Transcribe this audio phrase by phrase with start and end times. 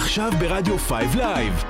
[0.00, 1.64] עכשיו ברדיו 5 לייב.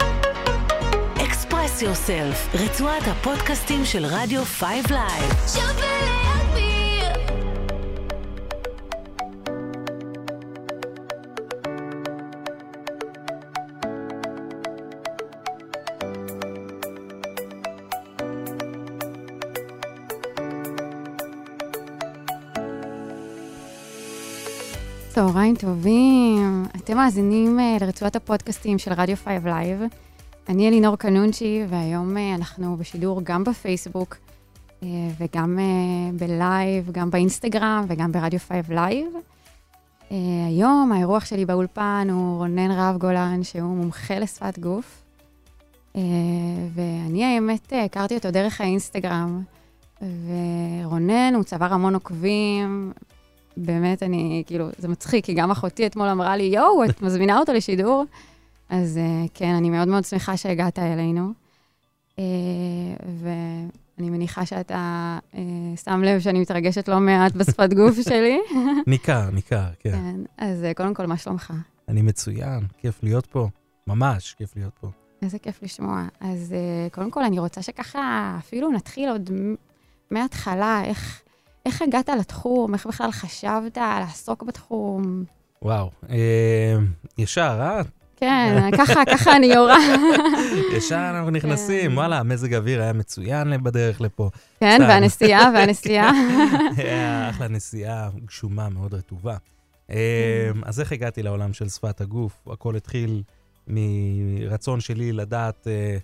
[1.25, 5.33] Express Yourself, רצועת הפודקאסטים של רדיו 5 לייב.
[5.47, 7.13] שווה להגביר.
[25.08, 26.59] צהריים טובים,
[26.91, 29.80] אתם מאזינים אה, לרצועת הפודקאסטים של רדיו 5 לייב.
[30.48, 34.16] אני אלינור קנונצ'י, והיום אה, אנחנו בשידור גם בפייסבוק
[34.83, 34.88] אה,
[35.19, 35.59] וגם
[36.14, 39.06] בלייב, גם באינסטגרם וגם ברדיו 5 לייב.
[40.47, 45.02] היום האירוח שלי באולפן הוא רונן רהב גולן, שהוא מומחה לשפת גוף.
[46.75, 49.42] ואני האמת הכרתי אותו דרך האינסטגרם,
[50.02, 52.92] ורונן הוא צבר המון עוקבים,
[53.60, 57.52] באמת, אני, כאילו, זה מצחיק, כי גם אחותי אתמול אמרה לי, יואו, את מזמינה אותו
[57.52, 58.05] לשידור?
[58.69, 61.33] אז uh, כן, אני מאוד מאוד שמחה שהגעת אלינו.
[62.16, 62.20] Uh,
[63.19, 65.36] ואני מניחה שאתה uh,
[65.84, 68.38] שם לב שאני מתרגשת לא מעט בשפת גוף שלי.
[68.86, 69.91] ניכר, ניכר, כן.
[69.91, 71.53] כן, אז קודם כל, מה שלומך?
[71.88, 73.48] אני מצוין, כיף להיות פה.
[73.86, 74.88] ממש כיף להיות פה.
[75.22, 76.05] איזה כיף לשמוע.
[76.20, 76.55] אז
[76.92, 79.31] קודם כל, אני רוצה שככה אפילו נתחיל עוד
[80.11, 81.22] מההתחלה, איך,
[81.66, 85.25] איך הגעת לתחום, איך בכלל חשבת לעסוק בתחום?
[85.62, 85.91] וואו.
[86.11, 86.77] אה,
[87.19, 87.83] ישר, אה?
[88.16, 89.78] כן, ככה, ככה אני יורה.
[90.77, 91.97] ישר אנחנו נכנסים, כן.
[91.97, 94.31] וואלה, המזג האוויר היה מצוין בדרך לפה.
[94.61, 94.78] כן.
[94.88, 96.11] והנסיעה, והנסיעה.
[96.77, 99.36] היה אחלה נסיעה גשומה, מאוד רטובה.
[99.91, 102.48] אה, אז איך הגעתי לעולם של שפת הגוף?
[102.48, 103.22] הכל התחיל
[103.69, 105.97] מרצון שלי לדעת אה,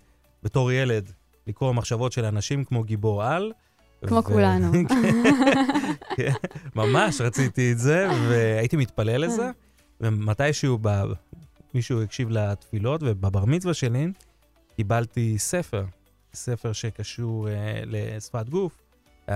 [0.42, 1.12] בתור ילד
[1.46, 3.52] לקרוא מחשבות של אנשים כמו גיבור על.
[4.06, 4.72] כמו כולנו.
[6.16, 6.32] כן,
[6.74, 9.50] ממש רציתי את זה, והייתי מתפלל לזה,
[10.00, 11.02] ומתישהו ב...
[11.74, 14.06] מישהו הקשיב לתפילות, ובבר מצווה שלי
[14.76, 15.84] קיבלתי ספר,
[16.34, 17.50] ספר שקשור uh,
[17.86, 18.82] לשפת גוף,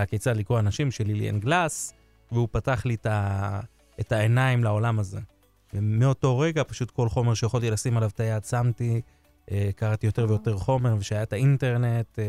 [0.09, 1.93] כיצד לקרוא אנשים של ליליאן גלאס,
[2.32, 3.60] והוא פתח לי את, ה...
[4.00, 5.20] את העיניים לעולם הזה.
[5.75, 9.00] ומאותו רגע פשוט כל חומר שיכולתי לשים עליו את היד שמתי,
[9.47, 12.20] אה, קראתי יותר ויותר חומר, וכשהיה את האינטרנט, אה,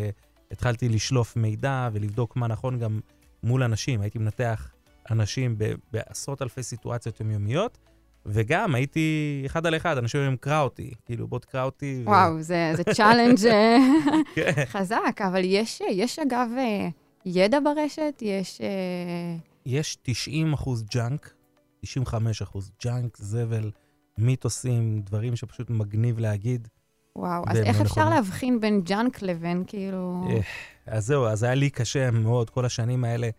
[0.51, 2.99] התחלתי לשלוף מידע ולבדוק מה נכון גם
[3.43, 4.01] מול אנשים.
[4.01, 4.71] הייתי מנתח
[5.11, 7.77] אנשים ב- בעשרות אלפי סיטואציות יומיומיות,
[8.25, 12.03] וגם הייתי אחד על אחד, אנשים אומרים, קרא אותי, כאילו, בוא תקרא אותי.
[12.05, 13.77] ו- וואו, זה זה challenge אה,
[14.35, 14.65] כן.
[14.65, 16.87] חזק, אבל יש, יש אגב אה,
[17.25, 18.61] ידע ברשת, יש...
[18.61, 21.33] אה, יש 90 אחוז junk,
[21.81, 23.71] 95 אחוז junk, זבל,
[24.17, 26.67] מיתוסים, דברים שפשוט מגניב להגיד.
[27.15, 28.13] וואו, אז איך לא אפשר נכונים.
[28.13, 30.27] להבחין בין ג'אנק לבין כאילו...
[30.29, 30.39] אה,
[30.85, 33.29] אז זהו, אז היה לי קשה מאוד כל השנים האלה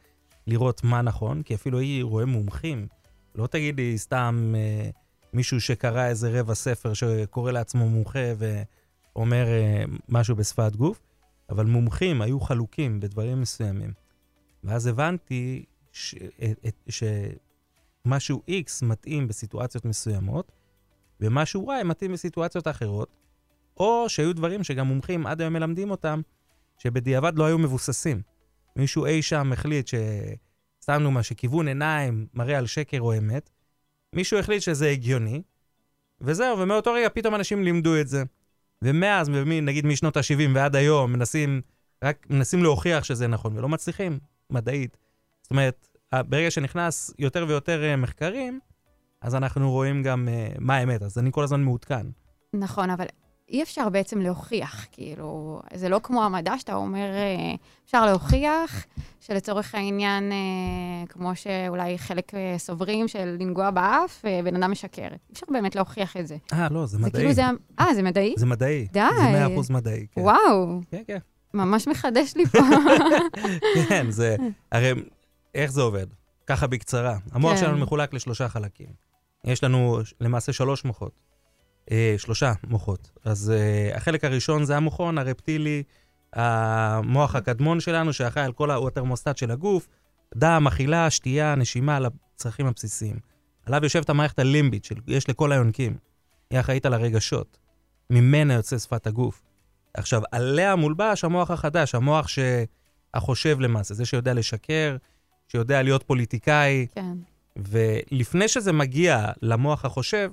[0.46, 2.86] לראות מה נכון, כי אפילו הייתי רואה מומחים.
[3.34, 4.90] לא תגיד לי סתם אה,
[5.32, 11.00] מישהו שקרא איזה רבע ספר שקורא לעצמו מומחה ואומר אה, משהו בשפת גוף,
[11.50, 13.92] אבל מומחים היו חלוקים בדברים מסוימים.
[14.64, 20.52] ואז הבנתי ש, את, את, שמשהו X מתאים בסיטואציות מסוימות,
[21.20, 23.08] ומשהו Y מתאים בסיטואציות אחרות,
[23.76, 26.20] או שהיו דברים שגם מומחים עד היום מלמדים אותם,
[26.78, 28.22] שבדיעבד לא היו מבוססים.
[28.76, 29.94] מישהו אי שם החליט ש...
[30.82, 33.50] סתם דוגמה, שכיוון עיניים מראה על שקר או אמת,
[34.12, 35.42] מישהו החליט שזה הגיוני,
[36.20, 38.22] וזהו, ומאותו רגע פתאום אנשים לימדו את זה.
[38.82, 39.28] ומאז,
[39.62, 41.60] נגיד משנות ה-70 ועד היום, מנסים,
[42.04, 44.18] רק מנסים להוכיח שזה נכון, ולא מצליחים,
[44.50, 44.96] מדעית.
[45.42, 48.60] זאת אומרת, ברגע שנכנס יותר ויותר אה, מחקרים,
[49.20, 52.06] אז אנחנו רואים גם uh, מה האמת, אז אני כל הזמן מעודכן.
[52.54, 53.06] נכון, אבל
[53.52, 57.54] אי אפשר בעצם להוכיח, כאילו, זה לא כמו המדע שאתה אומר, אה,
[57.84, 58.84] אפשר להוכיח
[59.20, 65.02] שלצורך העניין, אה, כמו שאולי חלק אה, סוברים, של לנגוע באף, בן אדם משקר.
[65.02, 66.36] אי אפשר באמת להוכיח את זה.
[66.52, 67.12] אה, לא, זה זה מדעי.
[67.12, 67.42] כאילו זה...
[67.80, 68.34] אה, זה מדעי?
[68.36, 68.88] זה מדעי.
[68.92, 69.00] די.
[69.16, 70.20] זה 100% מדעי, כן.
[70.20, 71.18] וואו, כן, כן.
[71.54, 72.58] ממש מחדש לי פה.
[73.88, 74.36] כן, זה...
[74.72, 74.92] הרי
[75.54, 76.06] איך זה עובד?
[76.46, 77.16] ככה בקצרה.
[77.32, 77.56] המוח כן.
[77.56, 78.86] שלנו מחולק לשלושה חלקים.
[79.44, 81.31] יש לנו למעשה שלוש מוחות.
[81.90, 83.10] אה, שלושה מוחות.
[83.24, 85.82] אז אה, החלק הראשון זה המוחון הרפטילי,
[86.32, 89.88] המוח הקדמון שלנו, שאחראי על כל ה- הוא התרמוסטט של הגוף,
[90.34, 93.16] דם, אכילה, שתייה, נשימה, על הצרכים הבסיסיים.
[93.66, 95.96] עליו יושבת המערכת הלימבית, שיש לכל היונקים.
[96.50, 97.58] היא אחראית על הרגשות.
[98.10, 99.42] ממנה יוצא שפת הגוף.
[99.94, 104.96] עכשיו, עליה מולבש המוח החדש, המוח שהחושב למעשה, זה שיודע לשקר,
[105.48, 107.16] שיודע להיות פוליטיקאי, כן.
[107.56, 110.30] ולפני שזה מגיע למוח החושב,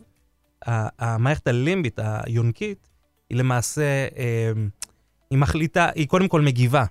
[0.65, 2.89] המערכת הלימבית, היונקית,
[3.29, 4.51] היא למעשה, אה,
[5.29, 6.85] היא מחליטה, היא קודם כל מגיבה.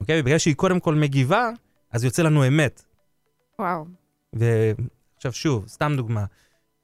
[0.00, 0.20] אוקיי?
[0.20, 1.50] ובגלל שהיא קודם כל מגיבה,
[1.92, 2.84] אז יוצא לנו אמת.
[3.58, 3.84] וואו.
[4.32, 6.24] ועכשיו שוב, סתם דוגמה,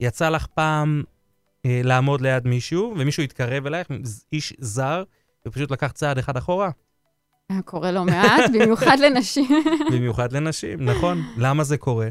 [0.01, 1.03] יצא לך פעם
[1.67, 3.89] אה, לעמוד ליד מישהו, ומישהו יתקרב אלייך,
[4.33, 5.03] איש זר,
[5.47, 6.71] ופשוט לקח צעד אחד אחורה,
[7.65, 9.65] קורה לא מעט, במיוחד לנשים.
[9.93, 11.23] במיוחד לנשים, נכון?
[11.37, 12.09] למה זה קורה?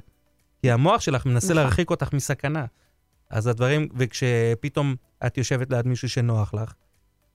[0.61, 1.57] כי המוח שלך מנסה נכון.
[1.57, 2.65] להרחיק אותך מסכנה.
[3.33, 4.95] אז הדברים, וכשפתאום
[5.25, 6.73] את יושבת ליד מישהו שנוח לך,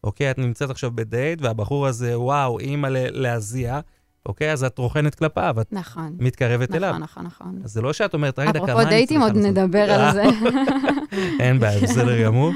[0.05, 0.31] אוקיי?
[0.31, 3.81] את נמצאת עכשיו בדייט, והבחור הזה, וואו, אימא להזיע,
[4.27, 4.53] אוקיי?
[4.53, 6.17] אז את רוכנת כלפיו, את נכון.
[6.19, 6.91] מתקרבת אליו.
[6.99, 7.61] נכון, נכון, נכון.
[7.65, 9.93] אז זה לא שאת אומרת, רגע, דקה, מה אני אפרופו צריכה דייטים, עוד לעשות?" נדבר
[9.93, 10.25] על זה.
[11.45, 12.53] אין בעיה, בסדר גמור.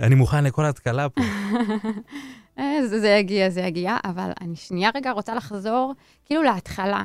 [0.00, 1.22] אני מוכן לכל התקלה פה.
[2.58, 5.94] אה, זה זה יגיע, זה יגיע, אבל אני שנייה רגע רוצה לחזור,
[6.24, 7.04] כאילו להתחלה.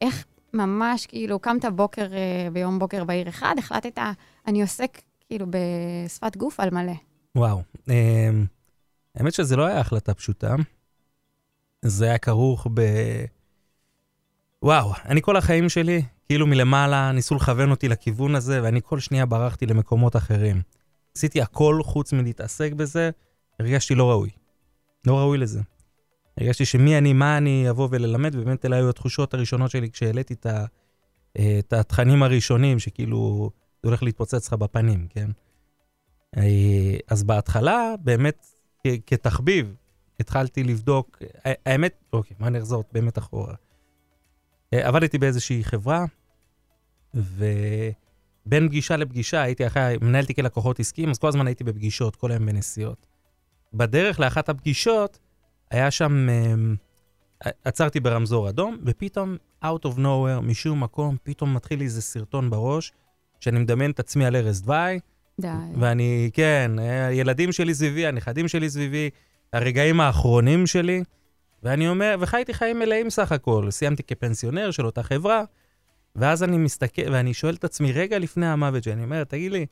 [0.00, 0.24] איך
[0.54, 3.98] ממש, כאילו, קמת בוקר, אה, ביום בוקר בעיר אחד, החלטת,
[4.46, 6.92] אני עוסק, כאילו, בשפת גוף על מלא.
[7.36, 7.62] וואו.
[7.88, 8.46] אמ,
[9.14, 10.54] האמת שזה לא היה החלטה פשוטה.
[11.82, 12.80] זה היה כרוך ב...
[14.62, 19.26] וואו, אני כל החיים שלי, כאילו מלמעלה, ניסו לכוון אותי לכיוון הזה, ואני כל שנייה
[19.26, 20.62] ברחתי למקומות אחרים.
[21.16, 23.10] עשיתי הכל חוץ מלהתעסק בזה,
[23.60, 24.30] הרגשתי לא ראוי.
[25.06, 25.60] לא ראוי לזה.
[26.36, 30.46] הרגשתי שמי אני, מה אני אבוא וללמד, ובאמת אלה היו התחושות הראשונות שלי כשהעליתי את,
[30.46, 30.64] ה,
[31.38, 33.50] אה, את התכנים הראשונים, שכאילו
[33.84, 35.30] הולך להתפוצץ לך בפנים, כן?
[36.36, 38.46] אה, אז בהתחלה, באמת,
[39.06, 39.74] כתחביב,
[40.20, 43.54] התחלתי לבדוק, ה- האמת, אוקיי, מה אני אחזור באמת אחורה?
[44.72, 46.04] אה, עבדתי באיזושהי חברה,
[47.14, 52.30] ובין פגישה לפגישה הייתי אחרי, מנהל תיקי לקוחות עסקיים, אז כל הזמן הייתי בפגישות, כל
[52.30, 53.06] היום בנסיעות.
[53.74, 55.18] בדרך לאחת הפגישות,
[55.70, 61.84] היה שם, אה, עצרתי ברמזור אדום, ופתאום, out of nowhere, משום מקום, פתאום מתחיל לי
[61.84, 62.92] איזה סרטון בראש,
[63.40, 64.98] שאני מדמיין את עצמי על ערש דווי,
[65.40, 65.48] די.
[65.80, 69.10] ואני, כן, אה, הילדים שלי סביבי, הנכדים שלי סביבי,
[69.52, 71.02] הרגעים האחרונים שלי,
[71.62, 73.70] ואני אומר, וחייתי חיים מלאים סך הכל.
[73.70, 75.44] סיימתי כפנסיונר של אותה חברה,
[76.16, 79.66] ואז אני מסתכל, ואני שואל את עצמי רגע לפני המוות, שאני אומר, תגיד לי,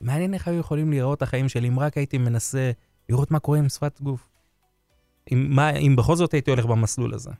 [0.00, 2.70] מעניין איך היו יכולים לראות החיים שלי אם רק הייתי מנסה
[3.08, 4.28] לראות מה קורה עם שפת גוף.
[5.32, 7.30] אם, מה, אם בכל זאת הייתי הולך במסלול הזה.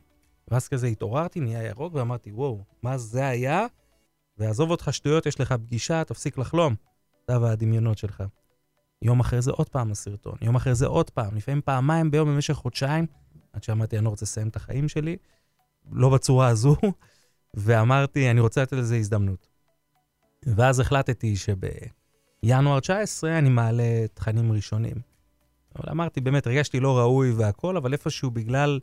[0.47, 3.65] ואז כזה התעוררתי, נהיה ירוק, ואמרתי, וואו, מה זה היה?
[4.37, 6.75] ועזוב אותך שטויות, יש לך פגישה, תפסיק לחלום.
[7.25, 8.23] אתה והדמיונות שלך.
[9.01, 12.53] יום אחרי זה עוד פעם הסרטון, יום אחרי זה עוד פעם, לפעמים פעמיים ביום במשך
[12.53, 13.05] חודשיים,
[13.53, 15.17] עד שאמרתי, אני לא רוצה לסיים את החיים שלי,
[15.91, 16.75] לא בצורה הזו,
[17.53, 19.47] ואמרתי, אני רוצה לתת לזה הזדמנות.
[20.45, 24.95] ואז החלטתי שבינואר 19 אני מעלה תכנים ראשונים.
[25.75, 28.79] אבל אמרתי, באמת, הרגשתי לא ראוי והכל, אבל איפשהו בגלל...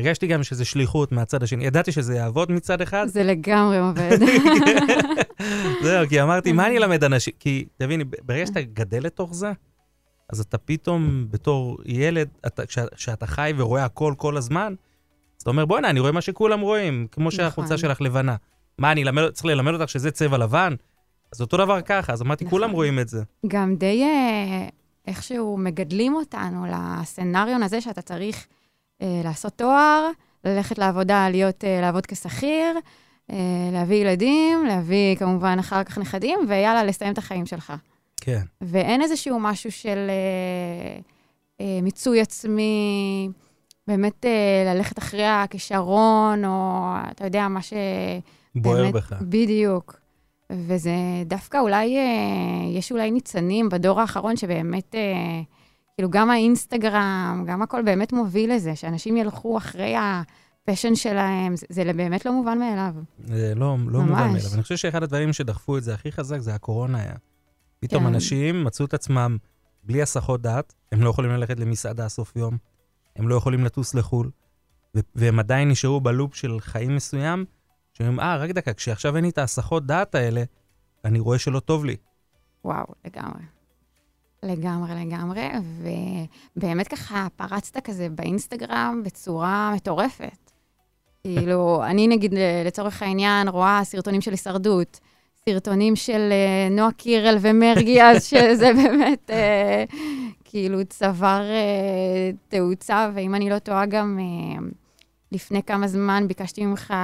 [0.00, 1.64] הרגשתי גם שזה שליחות מהצד השני.
[1.66, 4.18] ידעתי שזה יעבוד מצד אחד, זה לגמרי עובד.
[5.82, 7.32] זהו, כי אמרתי, מה אני אלמד אנשים?
[7.38, 9.52] כי, תביני, ברגע שאתה גדל לתוך זה,
[10.32, 12.28] אז אתה פתאום, בתור ילד,
[12.96, 14.74] כשאתה חי ורואה הכל כל הזמן,
[15.38, 17.78] אז אתה אומר, בוא'נה, אני רואה מה שכולם רואים, כמו שהחולצה נכון.
[17.88, 18.36] שלך לבנה.
[18.78, 20.74] מה, אני אלמד- צריך ללמד אותך שזה צבע לבן?
[21.32, 22.58] אז אותו דבר ככה, אז אמרתי, נכון.
[22.58, 23.22] כולם רואים את זה.
[23.46, 24.68] גם די אה,
[25.06, 28.46] איכשהו מגדלים אותנו לסצנריון הזה שאתה צריך
[29.24, 30.06] לעשות תואר,
[30.44, 32.76] ללכת לעבודה, להיות, אה, לעבוד כשכיר,
[33.32, 33.36] אה,
[33.72, 37.72] להביא ילדים, להביא כמובן אחר כך נכדים, ויאללה, לסיים את החיים שלך.
[38.20, 38.40] כן.
[38.60, 40.98] ואין איזשהו משהו של אה,
[41.60, 43.28] אה, מיצוי עצמי,
[43.86, 47.72] באמת אה, ללכת אחרי הכישרון, או אתה יודע, מה ש...
[48.54, 49.12] בוער באמת- בך.
[49.22, 49.96] בדיוק.
[50.52, 50.90] וזה
[51.26, 52.02] דווקא אולי, אה,
[52.78, 55.40] יש אולי ניצנים בדור האחרון שבאמת, אה,
[55.96, 61.92] כאילו גם האינסטגרם, גם הכל באמת מוביל לזה, שאנשים ילכו אחרי הפשן שלהם, זה, זה
[61.92, 62.94] באמת לא מובן מאליו.
[63.24, 64.42] זה לא, לא מובן ממש.
[64.42, 64.54] מאליו.
[64.54, 67.14] אני חושב שאחד הדברים שדחפו את זה הכי חזק זה הקורונה היה.
[67.80, 68.08] פתאום כן.
[68.14, 69.36] אנשים מצאו את עצמם
[69.82, 72.56] בלי הסחות דעת, הם לא יכולים ללכת למסעדה סוף יום,
[73.16, 74.30] הם לא יכולים לטוס לחו"ל,
[74.96, 77.44] ו- והם עדיין נשארו בלופ של חיים מסוים,
[77.92, 80.42] שאומרים, אה, רק דקה, כשעכשיו אין לי את ההסחות דעת האלה,
[81.04, 81.96] אני רואה שלא טוב לי.
[82.64, 83.42] וואו, לגמרי.
[84.42, 85.48] לגמרי, לגמרי,
[86.56, 90.50] ובאמת ככה פרצת כזה באינסטגרם בצורה מטורפת.
[91.22, 95.00] כאילו, אני נגיד, לצורך העניין, רואה סרטונים של הישרדות,
[95.48, 99.84] סרטונים של אה, נועה קירל ומרגי, אז שזה באמת אה,
[100.44, 104.18] כאילו צבר אה, תאוצה, ואם אני לא טועה, גם
[105.32, 106.94] לפני כמה זמן ביקשתי ממך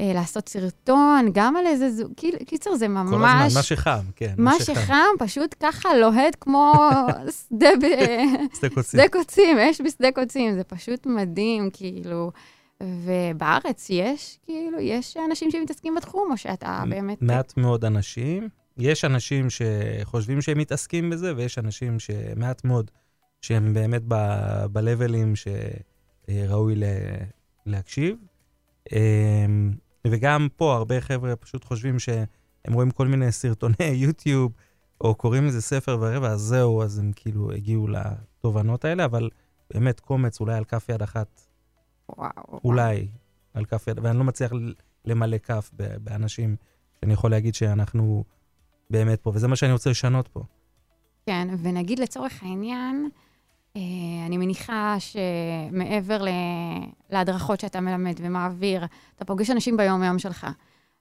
[0.00, 3.10] לעשות סרטון, גם על איזה זוג, כאילו, קיצר, זה ממש...
[3.10, 4.34] כל הזמן, מה שחם, כן.
[4.38, 6.72] מה שחם פשוט ככה לוהט כמו
[7.48, 9.00] שדה ב- שדה קוצים.
[9.00, 12.30] שדה קוצים, אש בשדה קוצים, זה פשוט מדהים, כאילו.
[12.82, 17.22] ובארץ יש, כאילו, יש אנשים שמתעסקים בתחום, או שאתה באמת...
[17.22, 18.48] מעט מאוד אנשים.
[18.76, 22.90] יש אנשים שחושבים שהם מתעסקים בזה, ויש אנשים שמעט מאוד,
[23.40, 26.74] שהם באמת ב- ב-לבלים שראוי
[27.66, 28.16] להקשיב.
[30.06, 34.52] וגם פה הרבה חבר'ה פשוט חושבים שהם רואים כל מיני סרטוני יוטיוב,
[35.00, 39.30] או קוראים איזה ספר ורבע, אז זהו, אז הם כאילו הגיעו לתובנות האלה, אבל
[39.74, 41.40] באמת קומץ, אולי על כף יד אחת,
[42.08, 42.60] וואו.
[42.64, 43.08] אולי
[43.54, 44.52] על כף יד, ואני לא מצליח
[45.04, 46.56] למלא כף באנשים
[47.00, 48.24] שאני יכול להגיד שאנחנו
[48.90, 50.42] באמת פה, וזה מה שאני רוצה לשנות פה.
[51.26, 53.08] כן, ונגיד לצורך העניין,
[54.26, 56.24] אני מניחה שמעבר
[57.10, 60.46] להדרכות שאתה מלמד ומעביר, אתה פוגש אנשים ביום-יום שלך.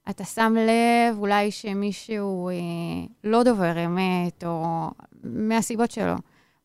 [0.10, 2.53] אתה שם לב אולי שמישהו אה,
[3.24, 4.89] לא דובר אמת, או
[5.24, 6.15] מהסיבות שלו.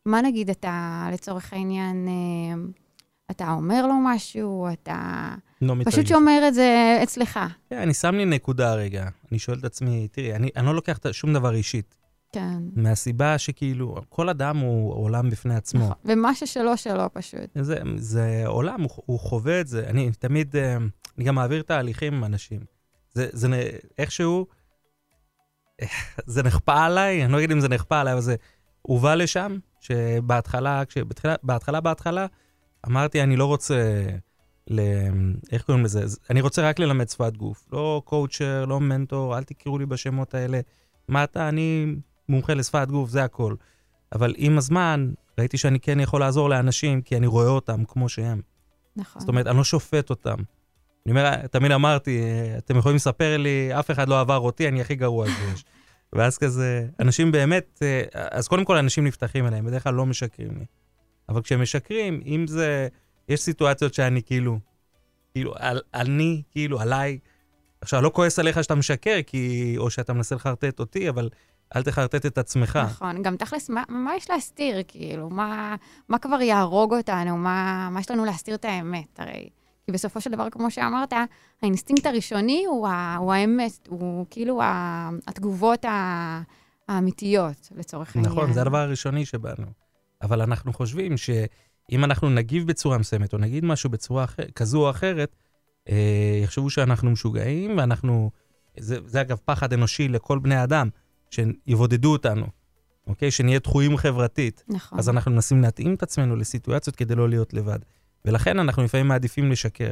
[0.05, 2.61] מה נגיד אתה, לצורך העניין, אה,
[3.31, 5.29] אתה אומר לו משהו, אתה
[5.61, 5.93] לא מתרגש.
[5.93, 7.39] פשוט שומר את זה אצלך.
[7.69, 9.07] כן, אני שם לי נקודה רגע.
[9.31, 11.95] אני שואל את עצמי, תראי, אני, אני לא לוקח שום דבר אישית,
[12.31, 12.63] כן.
[12.75, 15.83] מהסיבה שכאילו, כל אדם הוא עולם בפני עצמו.
[15.83, 15.95] נכון.
[16.05, 17.49] ומה ששלו, שלו פשוט.
[17.55, 19.87] זה, זה עולם, הוא, הוא חווה את זה.
[19.87, 20.77] אני תמיד, אה,
[21.17, 22.59] אני גם מעביר תהליכים עם אנשים.
[23.13, 24.45] זה, זה איכשהו,
[26.25, 28.35] זה נכפה עליי, אני לא אגיד אם זה נכפה עליי, אבל זה
[28.81, 32.25] הובא לשם, שבהתחלה, כשבהתחלה, בהתחלה, בהתחלה,
[32.87, 34.05] אמרתי, אני לא רוצה,
[34.67, 34.79] ל,
[35.51, 36.05] איך קוראים לזה?
[36.29, 37.67] אני רוצה רק ללמד שפת גוף.
[37.71, 40.59] לא קואוצ'ר, לא מנטור, אל תקראו לי בשמות האלה.
[41.07, 41.49] מה אתה?
[41.49, 41.95] אני
[42.29, 43.55] מומחה לשפת גוף, זה הכל.
[44.13, 48.41] אבל עם הזמן, ראיתי שאני כן יכול לעזור לאנשים, כי אני רואה אותם כמו שהם.
[48.95, 49.19] נכון.
[49.19, 50.35] זאת אומרת, אני לא שופט אותם.
[51.05, 52.21] אני אומר, תמיד אמרתי,
[52.57, 55.65] אתם יכולים לספר לי, אף אחד לא עבר אותי, אני הכי גרוע שיש.
[56.13, 60.57] ואז כזה, אנשים באמת, אה, אז קודם כל אנשים נפתחים אליהם, בדרך כלל לא משקרים
[60.59, 60.65] לי.
[61.29, 62.87] אבל כשהם משקרים, אם זה,
[63.29, 64.59] יש סיטואציות שאני כאילו,
[65.33, 67.19] כאילו, על, אני, כאילו, עליי,
[67.81, 71.29] עכשיו, לא כועס עליך שאתה משקר, כי, או שאתה מנסה לחרטט אותי, אבל
[71.75, 72.79] אל תחרטט את עצמך.
[72.85, 75.29] נכון, גם תכלס, מה, מה יש להסתיר, כאילו?
[75.29, 75.75] מה,
[76.09, 77.37] מה כבר יהרוג אותנו?
[77.37, 79.19] מה, מה יש לנו להסתיר את האמת?
[79.19, 79.49] הרי,
[79.85, 81.13] כי בסופו של דבר, כמו שאמרת,
[81.61, 86.41] האינסטינקט הראשוני הוא, ה, הוא האמת, הוא כאילו ה, התגובות ה,
[86.87, 88.33] האמיתיות, לצורך העניין.
[88.33, 89.65] נכון, זה הדבר הראשוני שבאנו.
[90.21, 94.89] אבל אנחנו חושבים שאם אנחנו נגיב בצורה מסוימת, או נגיד משהו בצורה אחר, כזו או
[94.89, 95.35] אחרת,
[95.89, 98.31] אה, יחשבו שאנחנו משוגעים, ואנחנו...
[98.79, 100.89] זה, זה אגב פחד אנושי לכל בני אדם,
[101.29, 102.45] שיבודדו אותנו,
[103.07, 103.31] אוקיי?
[103.31, 104.63] שנהיה דחויים חברתית.
[104.67, 104.99] נכון.
[104.99, 107.79] אז אנחנו מנסים להתאים את עצמנו לסיטואציות כדי לא להיות לבד.
[108.25, 109.91] ולכן אנחנו לפעמים מעדיפים לשקר.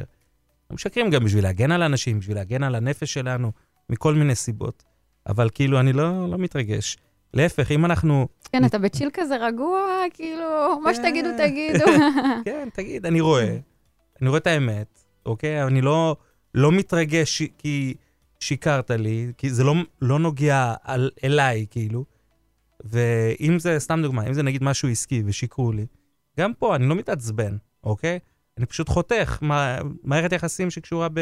[0.62, 3.52] אנחנו משקרים גם בשביל להגן על אנשים, בשביל להגן על הנפש שלנו,
[3.90, 4.82] מכל מיני סיבות.
[5.26, 6.96] אבל כאילו, אני לא, לא מתרגש.
[7.34, 8.28] להפך, אם אנחנו...
[8.52, 9.80] כן, אתה בצ'יל כזה רגוע,
[10.14, 11.48] כאילו, מה שתגידו, כן.
[11.48, 11.84] תגידו.
[12.44, 13.56] כן, תגיד, אני רואה,
[14.22, 15.62] אני רואה את האמת, אוקיי?
[15.62, 16.16] אני לא,
[16.54, 17.94] לא מתרגש כי
[18.40, 22.04] שיקרת לי, כי זה לא, לא נוגע על, אליי, כאילו.
[22.84, 25.86] ואם זה, סתם דוגמה, אם זה נגיד משהו עסקי ושיקרו לי,
[26.38, 28.18] גם פה אני לא מתעצבן, אוקיי?
[28.58, 31.20] אני פשוט חותך מה, מערכת יחסים שקשורה ב,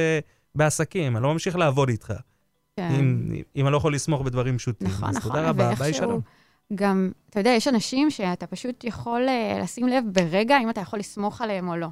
[0.55, 2.13] בעסקים, אני לא ממשיך לעבוד איתך.
[2.77, 2.91] כן.
[2.91, 4.89] אם, אם אני לא יכול לסמוך בדברים פשוטים.
[4.89, 6.21] נכון, אז נכון, תודה רבה, ביי שלום.
[6.75, 10.99] גם, אתה יודע, יש אנשים שאתה פשוט יכול אה, לשים לב ברגע אם אתה יכול
[10.99, 11.89] לסמוך עליהם או לא.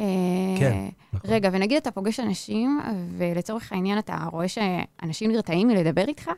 [0.00, 1.30] אה, כן, נכון.
[1.30, 2.80] רגע, ונגיד אתה פוגש אנשים,
[3.18, 6.30] ולצורך העניין אתה רואה שאנשים נרתעים מלדבר איתך?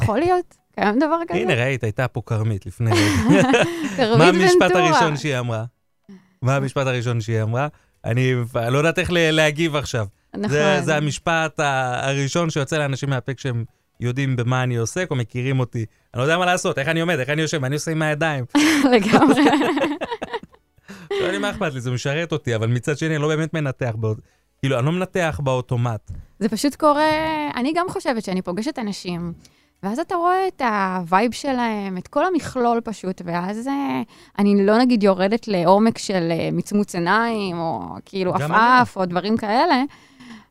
[0.00, 0.56] יכול להיות?
[0.74, 1.40] קיים דבר כזה?
[1.40, 3.48] הנה, ראית, הייתה פה כרמית לפני רגע.
[4.18, 4.70] מה המשפט.
[4.74, 5.64] הראשון שהיא אמרה?
[6.42, 7.68] מה המשפט הראשון שהיא אמרה?
[8.04, 10.06] אני לא יודעת איך להגיב עכשיו.
[10.34, 10.48] נכון.
[10.48, 11.60] זה, זה המשפט
[12.02, 13.64] הראשון שיוצא לאנשים מהפה כשהם
[14.00, 15.84] יודעים במה אני עוסק או מכירים אותי.
[16.14, 18.02] אני לא יודע מה לעשות, איך אני עומד, איך אני יושב, מה אני עושה עם
[18.02, 18.44] הידיים.
[18.94, 19.42] לגמרי.
[21.20, 23.92] לא יודע מה אכפת לי, זה משרת אותי, אבל מצד שני אני לא באמת מנתח,
[23.94, 24.18] באות...
[24.58, 26.10] כאילו, אני לא מנתח באוטומט.
[26.38, 27.10] זה פשוט קורה,
[27.56, 29.32] אני גם חושבת שאני פוגשת אנשים,
[29.82, 34.02] ואז אתה רואה את ה vibe שלהם, את כל המכלול פשוט, ואז אה,
[34.38, 39.82] אני לא נגיד יורדת לעומק של אה, מצמוץ עיניים, או כאילו עפעף, או דברים כאלה,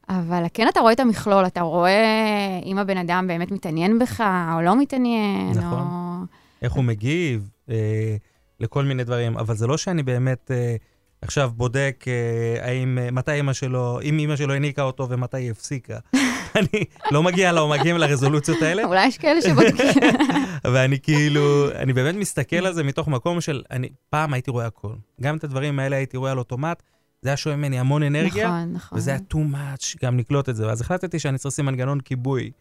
[0.09, 4.23] אבל כן אתה רואה את המכלול, אתה רואה אם הבן אדם באמת מתעניין בך,
[4.55, 5.79] או לא מתעניין, נכון.
[5.79, 6.25] או...
[6.61, 8.15] איך הוא מגיב אה,
[8.59, 10.75] לכל מיני דברים, אבל זה לא שאני באמת אה,
[11.21, 15.51] עכשיו בודק אה, האם, אה, מתי אימא שלו, אם אימא שלו הניקה אותו ומתי היא
[15.51, 15.97] הפסיקה.
[16.55, 20.01] אני לא מגיע מגיעים לרזולוציות האלה, אולי יש כאלה שבודקים.
[20.73, 24.93] ואני כאילו, אני באמת מסתכל על זה מתוך מקום של, אני פעם הייתי רואה הכל.
[25.21, 26.83] גם את הדברים האלה הייתי רואה על אוטומט,
[27.21, 28.97] זה היה שואב ממני המון אנרגיה, נכון, נכון.
[28.97, 30.67] וזה היה too much גם לקלוט את זה.
[30.67, 32.51] ואז החלטתי שאני צריך לשים מנגנון כיבוי,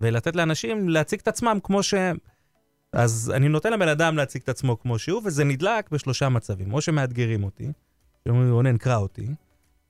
[0.00, 2.16] ולתת לאנשים להציג את עצמם כמו שהם.
[2.92, 6.74] אז אני נותן לבן אדם להציג את עצמו כמו שהוא, וזה נדלק בשלושה מצבים.
[6.74, 7.72] או שמאתגרים אותי,
[8.24, 9.26] שאומרים לי, רונן, קרא אותי,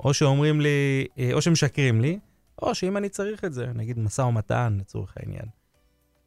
[0.00, 2.19] או שאומרים לי, אה, או שמשקרים לי,
[2.62, 5.47] או שאם אני צריך את זה, נגיד משא ומתן לצורך העניין.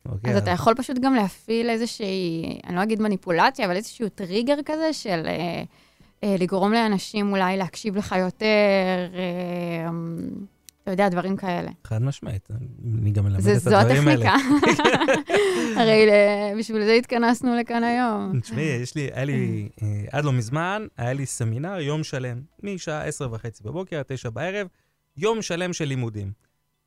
[0.06, 4.58] אוקיי, אז אתה יכול פשוט גם להפעיל איזושהי, אני לא אגיד מניפולציה, אבל איזשהו טריגר
[4.66, 5.64] כזה של אה,
[6.24, 9.90] אה, לגרום לאנשים אולי להקשיב לך יותר, אה,
[10.84, 11.72] אתה יודע, דברים כאלה.
[11.88, 12.48] חד משמעית,
[13.02, 14.36] אני גם מלמד את זו הדברים האלה.
[14.36, 14.82] הטכניקה.
[15.82, 18.40] הרי ל- בשביל זה התכנסנו לכאן היום.
[18.40, 23.04] תשמעי, יש לי, היה לי, אה, עד לא מזמן, היה לי סמינר יום שלם, משעה
[23.04, 24.68] עשר וחצי בבוקר עד תשע בערב,
[25.18, 26.32] יום שלם של לימודים.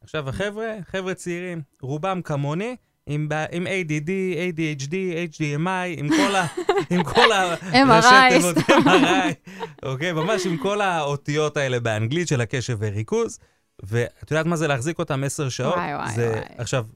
[0.03, 4.95] עכשיו, החבר'ה, חבר'ה צעירים, רובם כמוני, עם, עם ADD, ADHD,
[5.33, 6.47] HDMI, עם כל ה...
[6.91, 7.55] עם כל ה...
[7.87, 8.55] MRI.
[8.85, 9.51] MRI,
[9.83, 10.13] אוקיי?
[10.13, 13.39] ממש עם כל האותיות האלה באנגלית של הקשב וריכוז.
[13.83, 15.75] ואת יודעת מה זה להחזיק אותם עשר שעות?
[15.75, 16.43] וואי, וואי, זה, וואי.
[16.59, 16.87] עכשיו,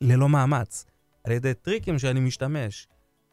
[0.00, 0.84] ללא מאמץ,
[1.24, 2.88] על ידי טריקים שאני משתמש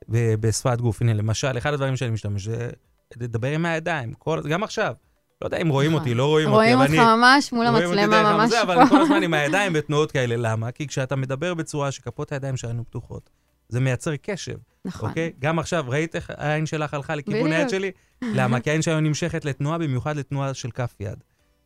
[0.10, 1.02] בשפת גוף.
[1.02, 2.70] הנה, למשל, אחד הדברים שאני משתמש זה
[3.18, 4.94] לדבר עם הידיים, כל, גם עכשיו.
[5.42, 6.02] לא יודע אם רואים נכון.
[6.02, 7.16] אותי, לא רואים אותי, רואים אבל אותך אני...
[7.16, 8.82] ממש מול רואים אותי המצלמה, ממש אבל פה.
[8.82, 10.36] אני כל הזמן עם הידיים בתנועות כאלה.
[10.38, 10.72] למה?
[10.72, 13.30] כי כשאתה מדבר בצורה שכפות הידיים שלנו פתוחות,
[13.70, 15.10] זה מייצר קשב, נכון.
[15.10, 15.32] אוקיי?
[15.40, 17.70] גם עכשיו, ראית איך העין שלך הלכה לכיוון היד.
[17.70, 17.92] שלי?
[18.22, 18.60] למה?
[18.60, 21.24] כי העין שלנו נמשכת לתנועה, במיוחד לתנועה של כף יד.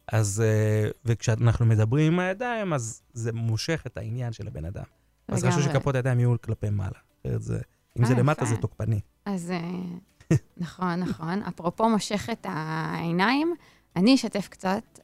[0.08, 4.84] אז, אה, וכשאנחנו מדברים עם הידיים, אז זה מושך את העניין של הבן אדם.
[5.28, 5.62] אז חשוב.
[5.62, 7.00] שכפות הידיים יהיו כלפי מעלה.
[7.22, 7.60] אחרת זה,
[8.00, 8.46] אם זה אה, למטה.
[8.46, 9.00] זה תוקפני.
[9.26, 11.44] אז אה, נכון, נכון.
[11.44, 13.56] אפרופו מושך את העיניים,
[13.96, 15.00] אני אשתף קצת,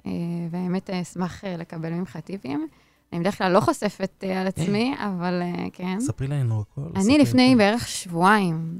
[0.52, 2.68] והאמת אשמח לקבל ממך טיפים.
[3.14, 5.42] אני בדרך כלל לא חושפת על עצמי, אבל
[5.74, 6.00] כן.
[6.00, 6.90] ספרי לנו הכל.
[6.96, 7.56] אני לפני.
[7.56, 8.80] בערך שבועיים,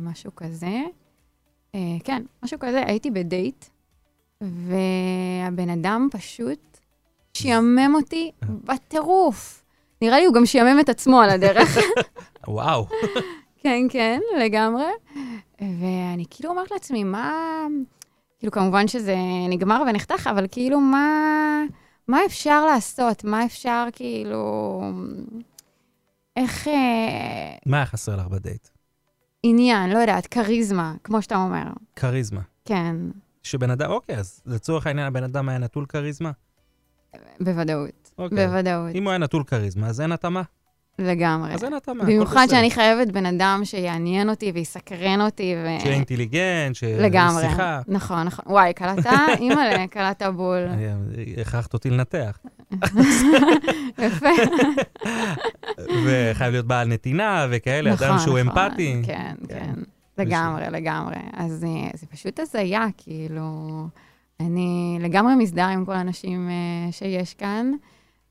[0.00, 0.80] משהו כזה,
[2.04, 3.64] כן, משהו כזה, הייתי בדייט,
[4.40, 6.78] והבן אדם פשוט
[7.34, 8.30] שיעמם אותי.
[8.64, 9.64] בטירוף.
[10.02, 11.78] נראה לי הוא גם שיעמם את עצמו על הדרך.
[12.48, 12.86] וואו.
[13.62, 14.84] כן, כן, לגמרי.
[15.60, 17.32] ואני כאילו אומרת לעצמי, מה...
[18.38, 19.16] כאילו, כמובן שזה
[19.48, 21.62] נגמר ונחתך, אבל כאילו, מה,
[22.08, 23.24] מה אפשר לעשות?
[23.24, 24.82] מה אפשר, כאילו...
[26.36, 26.68] איך...
[26.68, 28.68] אה, מה היה חסר לך בדייט?
[29.42, 31.64] עניין, לא יודעת, כריזמה, כמו שאתה אומר.
[31.96, 32.40] כריזמה.
[32.64, 32.96] כן,
[33.50, 36.30] שבן אדם, אוקיי, אז לצורך העניין הבן אדם היה נטול כריזמה?
[37.40, 38.10] בוודאות.
[38.18, 38.46] אוקיי.
[38.46, 40.42] בוודאות, אם הוא היה נטול כריזמה, אז אין התאמה.
[40.98, 41.54] לגמרי.
[41.54, 42.04] אז אין התאמה.
[42.04, 42.46] במיוחד.
[42.50, 45.80] שאני חייבת בן אדם שיעניין אותי ויסקרן אותי, ו...
[45.80, 47.42] שיהיה אינטליגנט, לגמרי.
[47.42, 47.80] שיחה.
[47.88, 48.44] נכון, נכון.
[48.48, 49.10] וואי, קלטת?
[49.40, 50.68] אימא'לה, קלטת בול.
[51.40, 52.38] הכרחת אותי לנתח.
[54.04, 54.28] יפה.
[56.04, 59.02] וחייב להיות בעל נתינה וכאלה, אדם שהוא אמפתי.
[59.06, 59.72] כן, כן.
[60.18, 61.16] לגמרי, לגמרי.
[61.32, 63.86] אז אה, זה פשוט הזיה, כאילו...
[64.40, 67.72] אני לגמרי מזדהה עם כל האנשים אה, שיש כאן,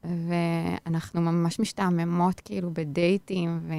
[0.03, 3.73] ואנחנו ממש משתעממות, כאילו, בדייטים, ו...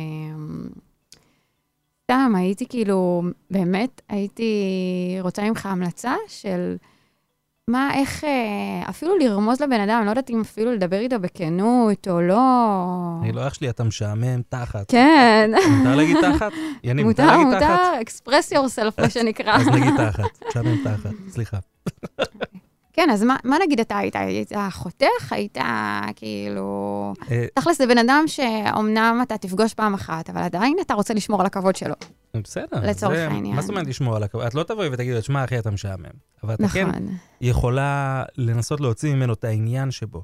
[2.04, 4.52] סתם, הייתי כאילו, באמת, הייתי
[5.20, 6.76] רוצה ממך המלצה של
[7.68, 12.20] מה, איך, אה, אפילו לרמוז לבן אדם, לא יודעת אם אפילו לדבר איתו בכנות או
[12.20, 12.40] לא.
[13.22, 14.84] אני לא אח שלי, אתה משעמם תחת.
[14.90, 15.50] כן.
[15.70, 16.52] מותר להגיד תחת?
[16.84, 17.70] יניב, מותר מותר, להגיד תחת?
[17.70, 19.56] מותר, express yourself, מה שנקרא.
[19.56, 21.56] אז נגיד תחת, משעמם תחת, סליחה.
[22.98, 24.16] כן, אז מה, מה נגיד אתה היית?
[24.16, 25.32] היית חותך?
[25.32, 25.58] היית
[26.16, 27.14] כאילו...
[27.30, 31.40] אה, תכלס, זה בן אדם שאומנם אתה תפגוש פעם אחת, אבל עדיין אתה רוצה לשמור
[31.40, 31.94] על הכבוד שלו.
[32.34, 32.80] בסדר.
[32.82, 33.56] לצורך העניין.
[33.56, 34.44] מה זאת אומרת לשמור על הכבוד?
[34.46, 36.04] את לא תבואי ותגידי לו, שמע, אחי, אתה משעמם.
[36.44, 37.08] אבל אתה כן נכון.
[37.40, 40.22] יכולה לנסות להוציא ממנו את העניין שבו.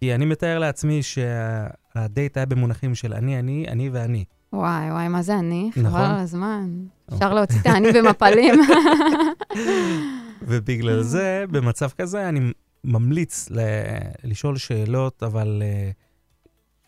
[0.00, 4.24] כי אני מתאר לעצמי שהדייט היה במונחים של אני, אני, אני ואני.
[4.52, 5.70] וואי, וואי, מה זה אני?
[5.76, 5.90] נכון.
[5.90, 6.70] חבל על הזמן.
[7.08, 7.34] אפשר אוקיי.
[7.34, 8.54] להוציא את האני במפלים.
[10.42, 12.40] ובגלל זה, במצב כזה, אני
[12.84, 13.58] ממליץ ל-
[14.24, 15.90] לשאול שאלות, אבל אה,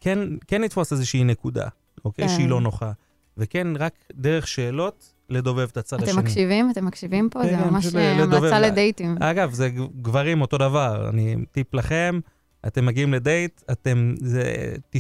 [0.01, 1.69] כן, כן לתפוס איזושהי נקודה,
[2.05, 2.29] אוקיי?
[2.29, 2.35] כן.
[2.35, 2.93] שהיא לא נוחה.
[3.37, 6.11] וכן, רק דרך שאלות, לדובב את הצד השני.
[6.13, 6.71] אתם מקשיבים?
[6.71, 7.43] אתם מקשיבים פה?
[7.43, 9.17] כן, זה כן, ממש פשוט אה, המלצה לה- לדייטים.
[9.21, 9.69] אגב, זה
[10.03, 11.09] גברים אותו דבר.
[11.09, 12.21] אני, טיפ לכם,
[12.67, 14.99] אתם מגיעים לדייט, אתם, זה 90-10,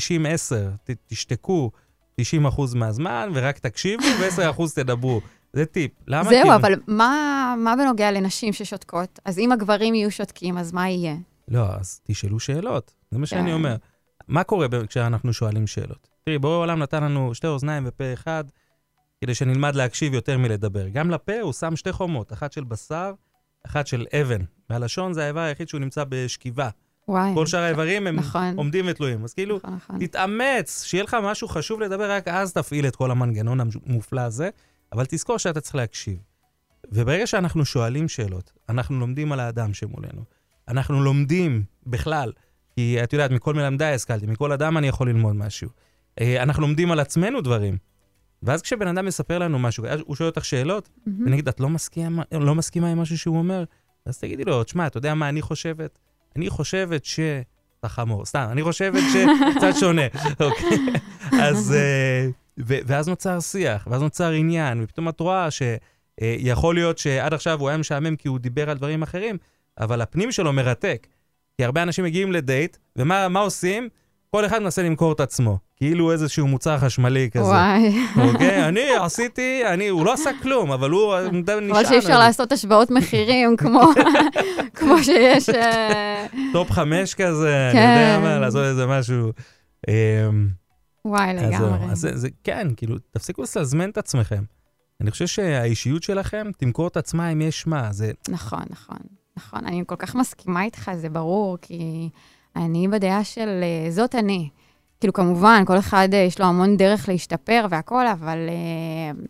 [0.84, 1.70] ת, תשתקו
[2.16, 5.20] 90 אחוז מהזמן, ורק תקשיבו, ו-10 אחוז תדברו.
[5.52, 5.90] זה טיפ.
[6.06, 6.28] למה?
[6.30, 9.18] זהו, כי- אבל מה מה בנוגע לנשים ששותקות?
[9.24, 11.16] אז אם הגברים יהיו שותקים, אז מה יהיה?
[11.48, 12.94] לא, אז תשאלו שאלות.
[13.10, 13.52] זה מה שאני כן.
[13.52, 13.76] אומר.
[14.28, 16.08] מה קורה כשאנחנו שואלים שאלות?
[16.24, 18.44] תראי, בורא עולם נתן לנו שתי אוזניים ופה אחד,
[19.20, 20.88] כדי שנלמד להקשיב יותר מלדבר.
[20.88, 23.12] גם לפה הוא שם שתי חומות, אחת של בשר,
[23.66, 24.40] אחת של אבן.
[24.70, 26.68] והלשון זה האיבר היחיד שהוא נמצא בשכיבה.
[27.08, 27.30] וואי.
[27.34, 28.56] כל שאר האיברים הם נכון.
[28.56, 29.24] עומדים ותלויים.
[29.24, 29.98] אז כאילו, נכון, נכון.
[30.06, 34.50] תתאמץ, שיהיה לך משהו חשוב לדבר, רק אז תפעיל את כל המנגנון המופלא הזה,
[34.92, 36.18] אבל תזכור שאתה צריך להקשיב.
[36.92, 40.24] וברגע שאנחנו שואלים שאלות, אנחנו לומדים על האדם שמולנו.
[40.68, 42.32] אנחנו לומדים בכלל,
[42.74, 45.68] כי את יודעת, מכל מלמדיי השכלתי, מכל אדם אני יכול ללמוד משהו.
[46.20, 47.76] אה, אנחנו לומדים על עצמנו דברים.
[48.42, 51.26] ואז כשבן אדם מספר לנו משהו, הוא שואל אותך שאלות, מהמם.
[51.26, 53.64] ונגיד, את לא מסכימה, לא מסכימה עם משהו שהוא אומר?
[54.06, 55.98] אז תגידי לו, תשמע, אתה יודע מה אני חושבת?
[56.36, 57.20] אני חושבת ש...
[57.80, 60.06] אתה חמור, סתם, אני חושבת שקצת שונה,
[60.40, 60.78] אוקיי?
[61.42, 61.72] אז...
[61.72, 62.28] אה,
[62.66, 67.68] ו- ואז נוצר שיח, ואז נוצר עניין, ופתאום את רואה שיכול להיות שעד עכשיו הוא
[67.68, 69.38] היה משעמם כי הוא דיבר על דברים אחרים,
[69.80, 71.06] אבל הפנים שלו מרתק.
[71.58, 73.88] כי הרבה אנשים מגיעים לדייט, ומה מה עושים?
[74.30, 77.44] כל אחד מנסה למכור את עצמו, כאילו איזשהו מוצר חשמלי כזה.
[77.44, 77.94] וואי.
[78.16, 78.68] אוקיי?
[78.68, 81.70] אני עשיתי, אני, הוא לא עשה כלום, אבל הוא אה, נשען.
[81.70, 82.18] אבל שאי אפשר.
[82.18, 83.80] לעשות השוואות מחירים כמו
[84.76, 85.48] כמו שיש...
[85.48, 87.96] אה, top חמש כזה, אני כן.
[87.98, 89.32] יודע מה, לעשות איזה משהו.
[91.04, 91.52] וואי, אז.
[91.52, 91.92] לגמרי.
[91.92, 94.42] אז זה, זה, כן, כאילו, תפסיקו לסזמן את עצמכם.
[95.00, 97.92] אני חושב שהאישיות שלכם תמכור את עצמה אם יש מה.
[97.92, 98.98] זה, נכון, נכון,
[99.36, 99.66] נכון.
[99.66, 102.08] אני כל כך מסכימה איתך, זה ברור, כי
[102.56, 104.48] אני בדעה של אה, זאת אני.
[105.00, 109.20] כאילו, כמובן, כל אחד אה, יש לו המון דרך להשתפר והכול, אבל אה,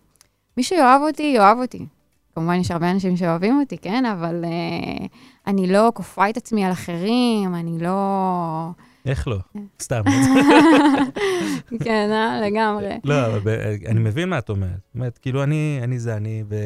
[0.57, 1.87] מי שיאהב אותי, יאהב אותי.
[2.35, 4.05] כמובן, יש הרבה אנשים שאוהבים אותי, כן?
[4.05, 5.07] אבל אה,
[5.47, 8.71] אני לא כופה את עצמי על אחרים, אני לא...
[9.07, 9.39] איך לא?
[9.83, 10.03] סתם.
[11.85, 12.41] כן, אה?
[12.47, 12.99] לגמרי.
[13.05, 13.55] לא, אבל
[13.87, 14.71] אני מבין מה את אומרת.
[14.71, 16.57] זאת אומרת, כאילו, אני, אני זה אני, ו,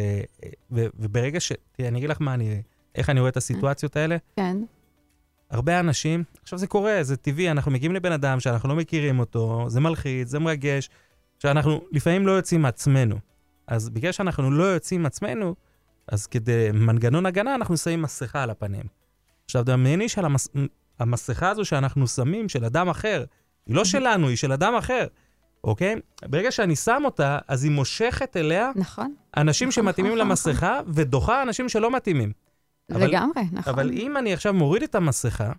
[0.72, 1.52] ו, וברגע ש...
[1.72, 2.62] תראי, אני אגיד לך מה אני...
[2.94, 4.16] איך אני רואה את הסיטואציות האלה.
[4.36, 4.56] כן,
[5.50, 9.64] הרבה אנשים, עכשיו זה קורה, זה טבעי, אנחנו מגיעים לבן אדם שאנחנו לא מכירים אותו,
[9.68, 10.90] זה מלחיץ, זה מרגש,
[11.38, 13.16] שאנחנו לפעמים לא יוצאים מעצמנו.
[13.66, 15.54] אז בגלל שאנחנו לא יוצאים מעצמנו,
[16.08, 18.84] אז כדי מנגנון הגנה, אנחנו שמים מסכה על הפנים.
[19.44, 20.48] עכשיו, דמייני שעל המס...
[20.98, 23.24] המסכה הזו שאנחנו שמים, של אדם אחר,
[23.66, 25.06] היא לא שלנו, היא של אדם אחר,
[25.64, 25.94] אוקיי?
[26.24, 31.42] ברגע שאני שם אותה, אז היא מושכת אליה נכון, אנשים נכון, שמתאימים נכון, למסכה, ודוחה
[31.42, 32.32] אנשים שלא מתאימים.
[32.90, 33.72] אבל- לגמרי, נכון.
[33.74, 35.52] אבל אם אני עכשיו מוריד את המסכה,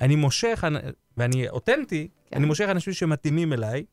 [0.00, 0.76] אני מושך, אנ-
[1.16, 2.36] ואני אותנטי, כן.
[2.36, 3.84] אני מושך אנשים שמתאימים אליי,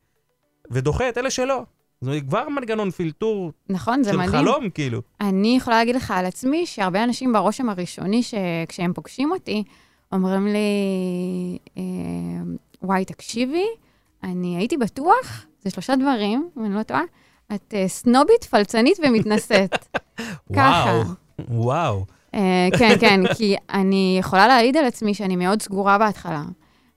[0.70, 1.62] ודוחה את אלה שלא.
[2.02, 4.30] אומרת, כבר מנגנון פילטור נכון, זה של מדהים.
[4.32, 5.02] חלום, כאילו.
[5.20, 9.64] אני יכולה להגיד לך על עצמי שהרבה אנשים ברושם הראשוני, שכשהם פוגשים אותי,
[10.12, 10.58] אומרים לי,
[11.78, 11.82] אה,
[12.82, 13.66] וואי, תקשיבי,
[14.24, 17.02] אני הייתי בטוח, זה שלושה דברים, אם אני לא טועה,
[17.54, 19.98] את אה, סנובית, פלצנית ומתנשאת.
[20.56, 21.02] ככה.
[21.48, 22.04] וואו, וואו.
[22.34, 26.42] אה, כן, כן, כי אני יכולה להעיד על עצמי שאני מאוד סגורה בהתחלה.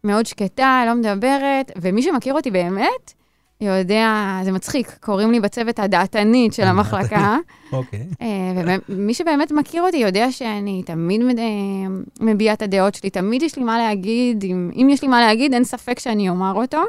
[0.03, 3.13] מאוד שקטה, לא מדברת, ומי שמכיר אותי באמת,
[3.61, 7.37] יודע, זה מצחיק, קוראים לי בצוות הדעתנית של המחלקה.
[7.73, 8.07] אוקיי.
[8.21, 11.43] אה, ומי שבאמת מכיר אותי יודע שאני תמיד אה,
[12.19, 15.53] מביעה את הדעות שלי, תמיד יש לי מה להגיד, אם, אם יש לי מה להגיד,
[15.53, 16.81] אין ספק שאני אומר אותו.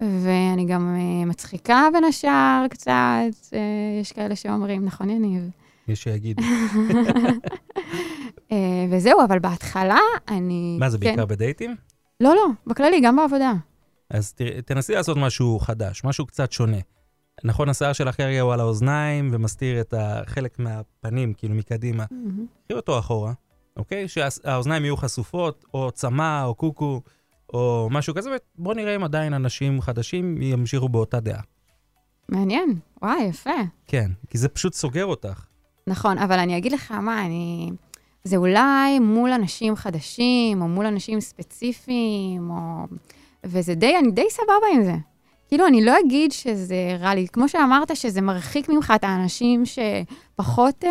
[0.00, 3.56] ואני גם אה, מצחיקה בין השאר קצת,
[4.00, 5.42] יש כאלה שאומרים, נכון, יניב?
[5.88, 6.42] יש שיגידו.
[8.52, 10.76] אה, וזהו, אבל בהתחלה אני...
[10.80, 11.04] מה זה, כן.
[11.04, 11.74] בעיקר בדייטים?
[12.20, 13.52] לא, לא, בכללי, גם בעבודה.
[14.10, 16.76] אז תראי, תנסי לעשות משהו חדש, משהו קצת שונה.
[17.44, 22.04] נכון, השיער שלך כרגע הוא על האוזניים ומסתיר את החלק מהפנים, כאילו מקדימה.
[22.64, 23.32] קחי אותו אחורה,
[23.76, 24.08] אוקיי?
[24.08, 27.00] שהאוזניים יהיו חשופות, או צמא, או קוקו,
[27.54, 31.40] או משהו כזה, ובואו נראה אם עדיין אנשים חדשים ימשיכו באותה דעה.
[32.28, 33.50] מעניין, וואי, יפה.
[33.86, 35.46] כן, כי זה פשוט סוגר אותך.
[35.86, 37.70] נכון, אבל אני אגיד לך מה, אני...
[38.24, 42.86] זה אולי מול אנשים חדשים, או מול אנשים ספציפיים, או...
[43.44, 44.94] וזה די, אני די סבבה עם זה.
[45.48, 47.26] כאילו, אני לא אגיד שזה רע לי.
[47.32, 50.90] כמו שאמרת, שזה מרחיק ממך את האנשים שפחות, אה,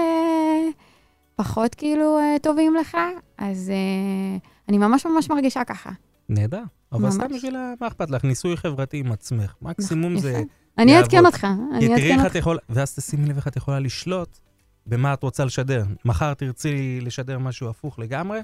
[1.35, 2.97] פחות כאילו אה, טובים לך,
[3.37, 4.37] אז אה,
[4.69, 5.89] אני ממש ממש מרגישה ככה.
[6.29, 6.63] נהדר.
[6.91, 7.13] אבל ממש.
[7.13, 8.23] סתם בשביל, מה אכפת לך?
[8.23, 9.53] ניסוי חברתי עם עצמך.
[9.61, 10.41] מקסימום זה...
[10.77, 10.97] אני.
[10.97, 12.35] אעדכן אותך, אני אעדכן אותך.
[12.35, 14.37] יכולה, ואז תשימי לב איך את יכולה לשלוט
[14.85, 15.85] במה את רוצה לשדר.
[16.05, 18.39] מחר תרצי לשדר משהו הפוך לגמרי,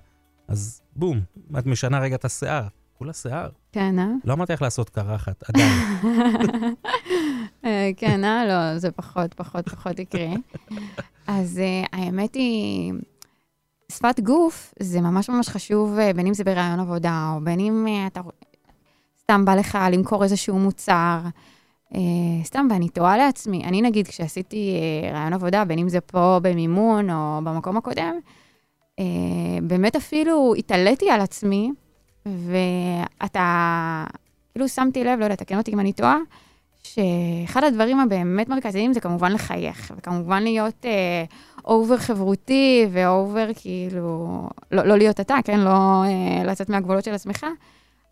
[0.47, 1.21] אז בום,
[1.59, 2.67] את משנה רגע את השיער.
[2.99, 3.49] כולה שיער.
[3.71, 4.07] כן, אה?
[4.25, 5.71] לא אמרתי לך לעשות קרחת, עדיין.
[7.65, 8.45] אה, כן, אה?
[8.45, 10.27] לא, זה פחות, פחות, פחות יקרה.
[11.27, 12.93] אז אה, האמת היא,
[13.91, 17.87] שפת גוף זה ממש ממש חשוב, אה, בין אם זה בראיון עבודה, או בין אם
[18.07, 18.21] אתה
[19.21, 21.19] סתם בא לך למכור איזשהו מוצר.
[21.95, 21.99] אה,
[22.43, 27.09] סתם, ואני תוהה לעצמי, אני נגיד, כשעשיתי אה, ראיון עבודה, בין אם זה פה במימון
[27.09, 28.15] או במקום הקודם,
[28.99, 29.05] אה,
[29.63, 31.71] באמת אפילו התעליתי על עצמי,
[32.45, 34.05] ואתה,
[34.51, 36.17] כאילו שמתי לב, לא יודעת, תקן אותי אם אני טועה,
[36.83, 41.23] שאחד הדברים הבאמת מרכזיים זה כמובן לחייך, וכמובן להיות אה,
[41.65, 45.59] over חברותי ו over כאילו, לא, לא להיות אתה, כן?
[45.59, 47.45] לא אה, לצאת מהגבולות של עצמך,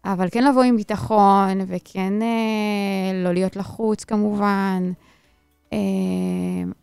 [0.05, 4.91] אבל כן לבוא עם ביטחון, וכן אה, לא להיות לחוץ כמובן.
[5.73, 5.77] אה,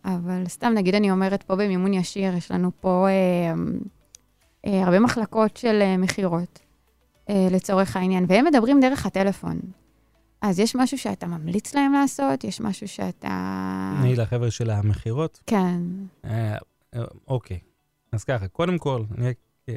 [0.05, 3.53] אבל סתם, נגיד אני אומרת פה במימון ישיר, יש לנו פה אה,
[4.65, 6.59] אה, הרבה מחלקות של אה, מכירות,
[7.29, 9.59] אה, לצורך העניין, והם מדברים דרך הטלפון.
[10.41, 12.43] אז יש משהו שאתה ממליץ להם לעשות?
[12.43, 13.93] יש משהו שאתה...
[14.01, 15.39] תני לחבר'ה של המכירות.
[15.47, 15.81] כן.
[16.25, 16.57] אה,
[16.95, 17.59] אה, אוקיי.
[18.11, 19.33] אז ככה, קודם כל, אני
[19.69, 19.75] אה,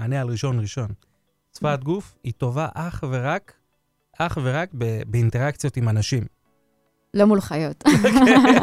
[0.00, 0.88] אענה על ראשון ראשון.
[1.56, 3.52] שפת גוף היא טובה אך ורק,
[4.18, 6.24] אך ורק ב- באינטראקציות עם אנשים.
[7.14, 7.84] לא מול חיות.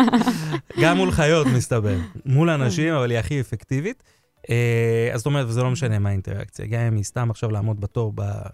[0.81, 1.97] גם מול חיות, מסתבר.
[2.25, 4.03] מול אנשים, אבל היא הכי אפקטיבית.
[4.49, 6.65] אה, אז זאת אומרת, וזה לא משנה מה האינטראקציה.
[6.65, 8.49] גם אם היא סתם עכשיו לעמוד בתור ב-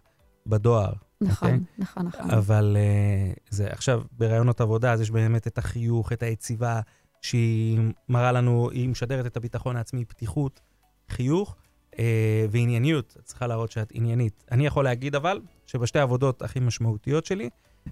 [0.47, 1.59] בדואר, נכון, אוקיי?
[1.77, 2.31] נכון, נכון.
[2.31, 6.79] אבל אה, זה עכשיו, ברעיונות עבודה, אז יש באמת את החיוך, את היציבה,
[7.21, 7.79] שהיא
[8.09, 10.61] מראה לנו, היא משדרת את הביטחון העצמי, פתיחות,
[11.09, 11.55] חיוך
[11.99, 13.15] אה, וענייניות.
[13.19, 14.43] את צריכה להראות שאת עניינית.
[14.51, 17.49] אני יכול להגיד אבל, שבשתי העבודות הכי משמעותיות שלי,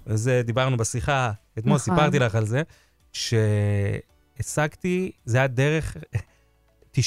[0.07, 1.95] וזה דיברנו בשיחה, אתמול נכון.
[1.95, 2.61] סיפרתי לך על זה,
[3.13, 5.97] שהשגתי, זה היה דרך,
[6.97, 6.99] 90%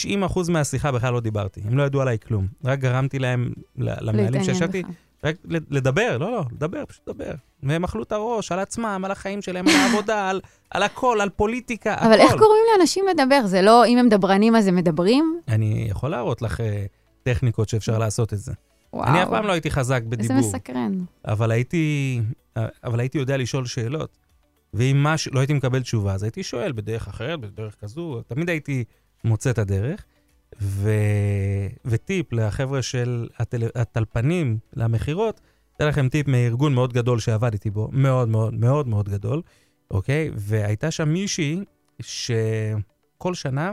[0.50, 2.46] מהשיחה בכלל לא דיברתי, הם לא ידעו עליי כלום.
[2.64, 4.82] רק גרמתי להם, למנהלים שישבתי.
[5.24, 5.36] רק
[5.70, 7.32] לדבר, לא, לא, לדבר, פשוט לדבר.
[7.62, 11.28] והם אכלו את הראש על עצמם, על החיים שלהם, על העבודה, על, על הכל, על
[11.28, 12.06] פוליטיקה, הכל.
[12.06, 13.46] אבל איך קוראים לאנשים לדבר?
[13.46, 15.40] זה לא, אם הם דברנים אז הם מדברים?
[15.48, 16.84] אני יכול להראות לך אה,
[17.22, 18.52] טכניקות שאפשר לעשות את זה.
[18.92, 19.08] וואו.
[19.08, 21.04] אני אף פעם לא הייתי חזק איזה בדיבור, מסקרן.
[21.24, 22.20] אבל הייתי,
[22.56, 24.18] אה, אבל הייתי יודע לשאול שאלות.
[24.74, 28.84] ואם מש, לא הייתי מקבל תשובה, אז הייתי שואל בדרך אחרת, בדרך כזו, תמיד הייתי
[29.26, 30.04] מוצא את הדרך.
[30.60, 30.90] ו...
[31.84, 33.62] וטיפ לחבר'ה של הטל...
[33.74, 35.40] הטלפנים, למכירות,
[35.76, 39.42] אתן לכם טיפ מארגון מאוד גדול שעבדתי בו, מאוד מאוד מאוד מאוד גדול,
[39.90, 40.30] אוקיי?
[40.34, 41.64] והייתה שם מישהי
[42.02, 43.72] שכל שנה,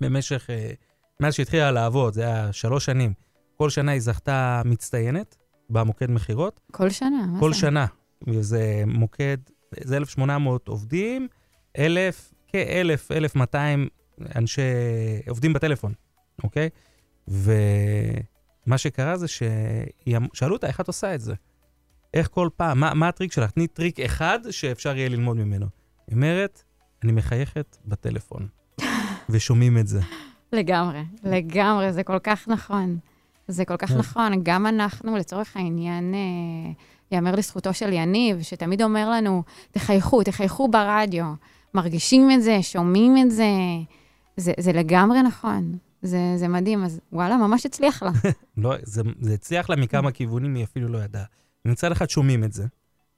[0.00, 0.72] במשך, אה,
[1.20, 3.12] מאז שהתחילה לעבוד, זה היה שלוש שנים,
[3.56, 5.36] כל שנה היא זכתה מצטיינת
[5.70, 7.58] במוקד מכירות, כל שנה, מה כל זה?
[7.58, 7.86] שנה.
[8.26, 9.38] וזה מוקד,
[9.80, 11.28] זה 1,800 עובדים,
[11.78, 13.88] 1,000, כ-1,000, 1,200
[14.36, 14.62] אנשי,
[15.28, 15.92] עובדים בטלפון,
[16.44, 16.68] אוקיי?
[17.28, 21.34] ומה שקרה זה ששאלו אותה, איך את עושה את זה?
[22.14, 23.50] איך כל פעם, מה, מה הטריק שלך?
[23.50, 25.66] תני טריק אחד שאפשר יהיה ללמוד ממנו.
[26.06, 26.62] היא אומרת,
[27.04, 28.48] אני מחייכת בטלפון,
[29.30, 30.00] ושומעים את זה.
[30.52, 32.98] לגמרי, לגמרי, זה כל כך נכון.
[33.48, 33.98] זה כל כך כן.
[33.98, 34.32] נכון.
[34.42, 36.72] גם אנחנו, לצורך העניין, אה,
[37.12, 41.24] יאמר לזכותו של יניב, שתמיד אומר לנו, תחייכו, תחייכו ברדיו.
[41.74, 43.48] מרגישים את זה, שומעים את זה.
[44.40, 45.78] זה, זה לגמרי נכון.
[46.02, 48.10] זה, זה מדהים, אז וואלה, ממש הצליח לה.
[48.56, 51.24] לא, זה, זה הצליח לה מכמה כיוונים, היא אפילו לא ידעה.
[51.64, 52.66] מצד אחד שומעים את זה,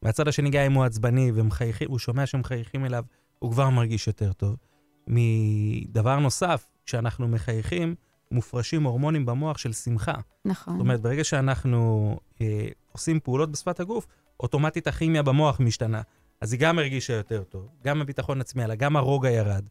[0.03, 3.05] והצד השני, גם אם הוא עצבני ומחייכים, הוא שומע שמחייכים אליו,
[3.39, 4.57] הוא כבר מרגיש יותר טוב.
[5.07, 7.95] מדבר נוסף, כשאנחנו מחייכים,
[8.31, 10.15] מופרשים הורמונים במוח של שמחה.
[10.45, 10.75] נכון.
[10.75, 14.07] זאת אומרת, ברגע שאנחנו אה, עושים פעולות בשפת הגוף,
[14.41, 16.03] אוטומטית הכימיה במוח משתנה.
[16.41, 19.65] אז היא גם הרגישה יותר טוב, גם הביטחון עצמי עלה, גם הרוגע ירד,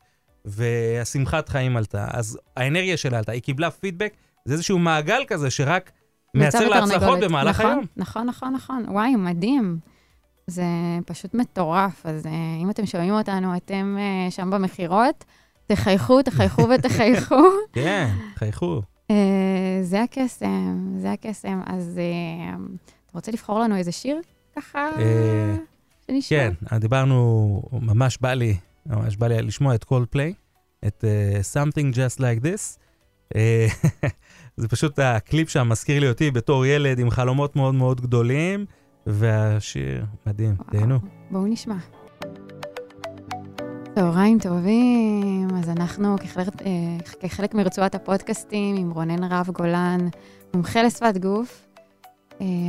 [0.45, 2.07] והשמחת חיים עלתה.
[2.09, 4.13] אז האנרגיה שלה עלתה, היא קיבלה פידבק,
[4.45, 5.91] זה איזשהו מעגל כזה שרק
[6.35, 7.19] מייצר לה הצלחות.
[7.19, 7.85] במהלך נכון, היום.
[7.97, 8.85] נכון, נכון, נכון.
[8.87, 9.79] וואי, מדהים.
[10.47, 10.63] זה
[11.05, 12.05] פשוט מטורף.
[12.05, 15.25] אז אה, אם אתם שומעים אותנו, אתם אה, שם במכירות,
[15.67, 17.43] תחייכו, תחייכו ותחייכו.
[17.73, 18.81] כן, חייכו.
[19.11, 21.61] אה, זה הקסם, זה הקסם.
[21.65, 21.99] אז
[23.05, 24.21] אתה רוצה לבחור לנו איזה שיר?
[24.55, 24.89] ככה?
[26.29, 30.33] כן, דיברנו, ממש בא לי, ממש בא לי לשמוע את קולפליי,
[30.87, 32.79] את uh, Something Just Like This.
[33.35, 33.67] אה,
[34.57, 38.65] זה פשוט הקליפ שם מזכיר לי אותי בתור ילד עם חלומות מאוד מאוד גדולים,
[39.07, 40.55] והשיר מדהים.
[40.71, 40.99] תהנו.
[41.31, 41.75] בואו נשמע.
[43.95, 50.07] צהריים טובים, אז אנחנו כחלק, אה, כחלק מרצועת הפודקאסטים עם רונן רב גולן,
[50.53, 51.67] מומחה לשפת גוף.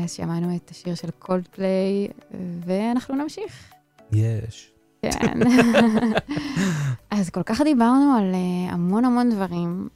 [0.05, 2.09] אז שמענו את השיר של קולדפליי,
[2.67, 3.73] ואנחנו נמשיך.
[4.13, 4.72] יש.
[5.03, 5.41] כן.
[7.11, 9.89] אז כל כך דיברנו על אה, המון המון דברים,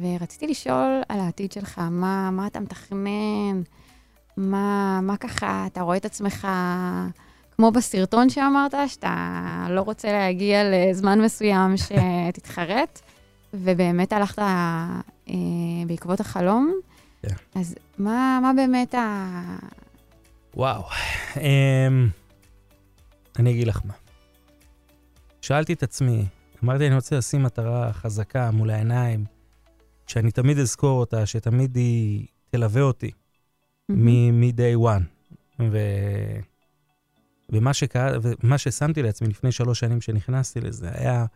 [0.00, 3.62] ורציתי לשאול על העתיד שלך, מה, מה אתה מתכנן?
[4.36, 6.48] מה, מה ככה, אתה רואה את עצמך
[7.56, 13.00] כמו בסרטון שאמרת, שאתה לא רוצה להגיע לזמן מסוים שתתחרט,
[13.54, 15.34] ובאמת הלכת אה,
[15.86, 16.74] בעקבות החלום?
[17.22, 17.34] כן.
[17.54, 19.32] אז מה, מה באמת ה...
[20.54, 20.82] וואו.
[21.34, 21.38] Um,
[23.38, 24.05] אני אגיד לך מה.
[25.46, 26.26] שאלתי את עצמי,
[26.64, 29.24] אמרתי, אני רוצה לשים מטרה חזקה מול העיניים,
[30.06, 33.10] שאני תמיד אזכור אותה, שתמיד היא תלווה אותי
[33.88, 35.02] מ-day one.
[35.60, 35.78] ו...
[37.52, 41.26] ומה שקרה, ומה ששמתי לעצמי לפני שלוש שנים שנכנסתי לזה, היה...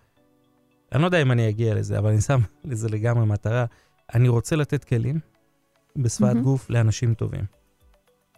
[0.92, 3.64] אני לא יודע אם אני אגיע לזה, אבל אני שם לזה לגמרי מטרה.
[4.14, 5.20] אני רוצה לתת כלים
[5.96, 6.42] בשפת מהמם.
[6.42, 7.44] גוף לאנשים טובים.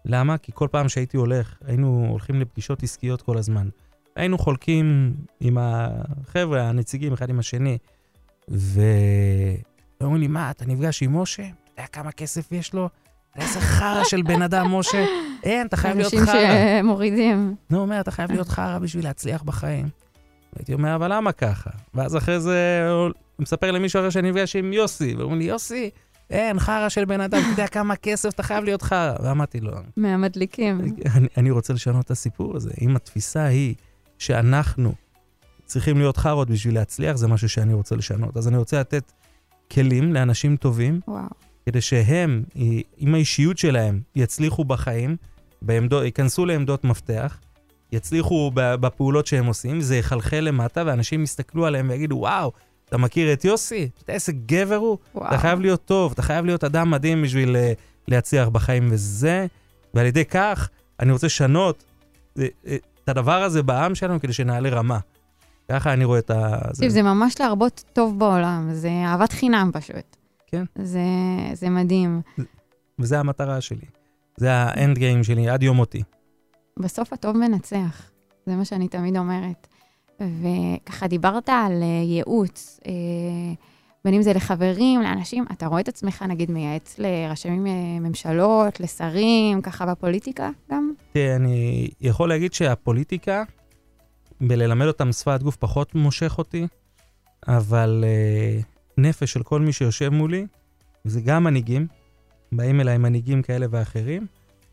[0.04, 0.38] למה?
[0.38, 3.68] כי כל פעם שהייתי הולך, היינו הולכים לפגישות עסקיות כל הזמן.
[4.16, 7.78] היינו חולקים עם החבר'ה, הנציגים, אחד עם השני,
[8.48, 11.42] ואומרים לי, מה, אתה נפגש עם משה?
[11.42, 12.88] אתה יודע כמה כסף יש לו?
[13.36, 15.04] איזה חרא של בן אדם, משה?
[15.42, 16.80] אין, אתה חייב להיות אנשים חרא.
[16.80, 17.54] שמורידים.
[17.70, 19.88] נו, אומר, אתה חייב להיות חרא בשביל להצליח בחיים.
[20.56, 21.70] הייתי אומר, אבל למה ככה?
[21.94, 25.90] ואז אחרי זה הוא מספר למישהו אחר שאני נפגש עם יוסי, ואומרים לי, יוסי,
[26.30, 29.14] אין, חרא של בן אדם, אתה יודע כמה כסף אתה חייב להיות חרא.
[29.22, 30.80] ואמרתי לו, מהמדליקים.
[31.14, 32.70] אני, אני רוצה לשנות את הסיפור הזה.
[32.80, 33.74] אם התפיסה היא
[34.22, 34.92] שאנחנו
[35.64, 38.36] צריכים להיות חארות בשביל להצליח, זה משהו שאני רוצה לשנות.
[38.36, 39.12] אז אני רוצה לתת
[39.72, 41.22] כלים לאנשים טובים, וואו.
[41.66, 42.42] כדי שהם,
[42.96, 45.16] עם האישיות שלהם, יצליחו בחיים,
[45.62, 47.38] בעמדות, ייכנסו לעמדות מפתח,
[47.92, 52.52] יצליחו בפעולות שהם עושים, זה יחלחל למטה, ואנשים יסתכלו עליהם ויגידו, וואו,
[52.88, 53.88] אתה מכיר את יוסי?
[53.94, 54.98] אתה יודע איזה גבר הוא?
[55.14, 55.28] וואו.
[55.28, 57.72] אתה חייב להיות טוב, אתה חייב להיות אדם מדהים בשביל אה,
[58.08, 59.46] להצליח בחיים, וזה,
[59.94, 60.68] ועל ידי כך,
[61.00, 61.84] אני רוצה לשנות
[62.38, 64.98] אה, אה, את הדבר הזה בעם שלנו כדי שנעלה רמה.
[65.70, 66.58] ככה אני רואה את ה...
[66.68, 70.16] תקשיב, זה ממש להרבות טוב בעולם, זה אהבת חינם פשוט.
[70.46, 70.64] כן.
[70.78, 71.00] זה,
[71.52, 72.20] זה מדהים.
[72.98, 73.86] וזה המטרה שלי.
[74.36, 76.02] זה האנד גיים שלי עד יום מותי.
[76.78, 78.10] בסוף הטוב מנצח,
[78.46, 79.66] זה מה שאני תמיד אומרת.
[80.20, 82.92] וככה דיברת על אה, ייעוץ, אה,
[84.04, 87.32] בין אם זה לחברים, לאנשים, אתה רואה את עצמך נגיד מייעץ אה,
[88.00, 90.92] ממשלות, לשרים, ככה בפוליטיקה גם?
[91.12, 93.42] תראה, אני יכול להגיד שהפוליטיקה,
[94.40, 96.66] בללמד אותם שפת גוף פחות מושך אותי,
[97.48, 98.64] אבל uh,
[98.98, 100.46] נפש של כל מי שיושב מולי,
[101.04, 101.86] וזה גם מנהיגים,
[102.52, 104.26] באים אליי מנהיגים כאלה ואחרים,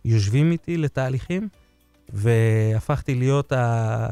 [0.06, 1.48] יושבים איתי לתהליכים,
[2.10, 4.08] והפכתי להיות ה...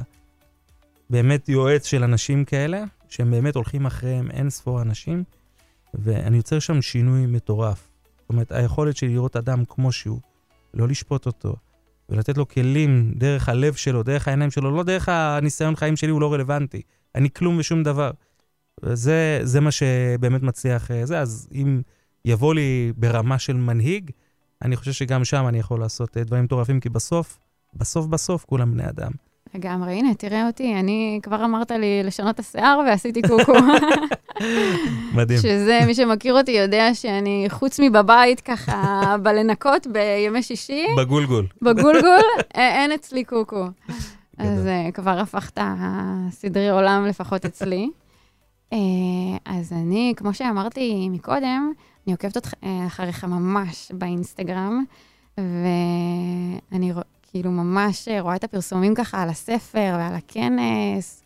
[1.10, 5.24] באמת יועץ של אנשים כאלה, שהם באמת הולכים אחריהם אין ספור אנשים,
[5.93, 7.89] ואני יוצר שם שינוי מטורף.
[8.20, 10.20] זאת אומרת, היכולת שלי לראות אדם כמו שהוא,
[10.74, 11.56] לא לשפוט אותו,
[12.10, 16.22] ולתת לו כלים דרך הלב שלו, דרך העיניים שלו, לא דרך הניסיון חיים שלי, הוא
[16.22, 16.82] לא רלוונטי.
[17.15, 18.12] אני כלום ושום דבר.
[18.84, 21.82] זה, זה מה שבאמת מצליח אה, זה, אז אם
[22.26, 24.12] יבוא לי ברמה של מנהיג,
[24.62, 27.39] אני חושב שגם שם אני יכול לעשות אה, דברים מטורפים, כי בסוף,
[27.74, 29.12] בסוף בסוף כולם בני אדם.
[29.56, 33.54] לגמרי, הנה, תראה אותי, אני, כבר אמרת לי לשנות את השיער ועשיתי קוקו.
[35.16, 35.40] מדהים.
[35.40, 41.46] שזה, מי שמכיר אותי יודע שאני, חוץ מבבית, ככה, בלנקות בימי שישי, בגולגול.
[41.62, 42.20] בגולגול,
[42.58, 43.66] אה, אין אצלי קוקו.
[44.38, 44.68] אז.
[44.68, 45.60] אה, כבר הפכת
[46.32, 47.90] סדרי עולם, לפחות אצלי.
[48.74, 48.78] אה,
[49.46, 51.72] אז אני, כמו שאמרתי מקודם,
[52.08, 52.54] אני עוקבת אותך-
[52.88, 54.84] אחריך ממש באינסטגרם,
[55.38, 61.24] ואני רוא- כאילו ממש רואה את הפרסומים ככה על הספר ועל הכנס.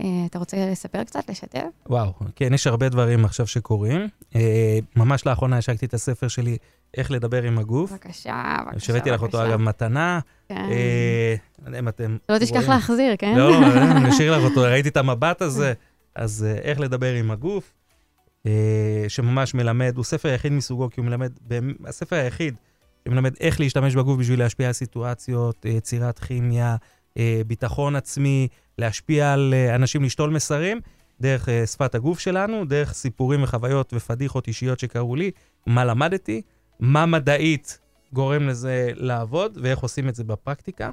[0.00, 1.66] אה, אתה רוצה לספר קצת, לשתף?
[1.86, 4.08] וואו, כן, יש הרבה דברים עכשיו שקורים.
[4.36, 6.56] אה, ממש לאחרונה השקתי את הספר שלי,
[6.96, 7.92] איך לדבר עם הגוף.
[7.92, 9.54] בבקשה, בבקשה, שהבאתי לך אותו, בבקשה.
[9.54, 10.20] אגב, מתנה.
[10.48, 10.54] כן.
[10.70, 12.68] אה, לא יודע אם אתם לא תשכח.
[12.68, 13.34] להחזיר, כן?
[13.36, 13.58] לא,
[13.96, 15.72] אני אשאיר לך אותו, ראיתי את המבט הזה.
[16.14, 17.72] אז אה, איך לדבר עם הגוף,
[18.46, 21.32] אה, שממש מלמד, הוא ספר היחיד מסוגו, כי הוא מלמד,
[21.86, 22.54] הספר היחיד
[23.10, 26.76] שמלמד איך להשתמש בגוף בשביל להשפיע על סיטואציות, אה, יצירת כימיה,
[27.18, 30.80] אה, ביטחון עצמי, להשפיע על אה, אנשים, לשתול מסרים,
[31.20, 35.30] דרך שפת הגוף שלנו, דרך סיפורים וחוויות ופדיחות אישיות שקרו לי,
[35.66, 36.42] מה למדתי,
[36.80, 37.78] מה מדעית
[38.12, 40.90] גורם לזה לעבוד, ואיך עושים את זה בפרקטיקה.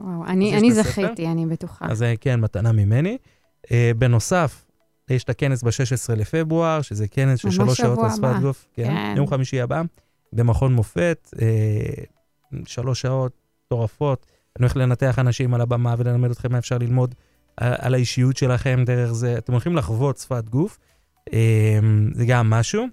[0.00, 0.72] וואו, אני אני?
[0.72, 1.86] זכיתי, אני בטוחה.
[1.88, 3.18] אז כן, מתנה ממני.
[3.66, 4.64] Uh, בנוסף,
[5.10, 8.40] יש את הכנס ב-16 לפברואר, שזה כנס של שלוש שעות שבוע על שפת הבא.
[8.40, 8.66] גוף.
[8.74, 8.84] כן.
[8.84, 9.14] כן.
[9.16, 9.82] יום חמישי הבא,
[10.34, 11.40] במכון מופת, uh,
[12.66, 13.32] שלוש שעות
[13.66, 14.26] מטורפות.
[14.58, 17.14] אני הולך לנתח אנשים על הבמה וללמד אתכם מה אפשר ללמוד
[17.56, 19.38] על, על האישיות שלכם דרך זה.
[19.38, 20.78] אתם הולכים לחוות שפת גוף,
[21.30, 21.32] uh,
[22.14, 22.86] זה גם משהו.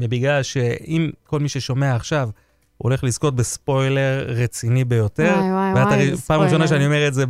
[0.00, 2.30] ובגלל שאם כל מי ששומע עכשיו
[2.78, 6.66] הולך לזכות בספוילר רציני ביותר, וואי, וואי, ואת וואי, איזה פעם ראשונה ספוילר.
[6.66, 7.24] שאני אומר את זה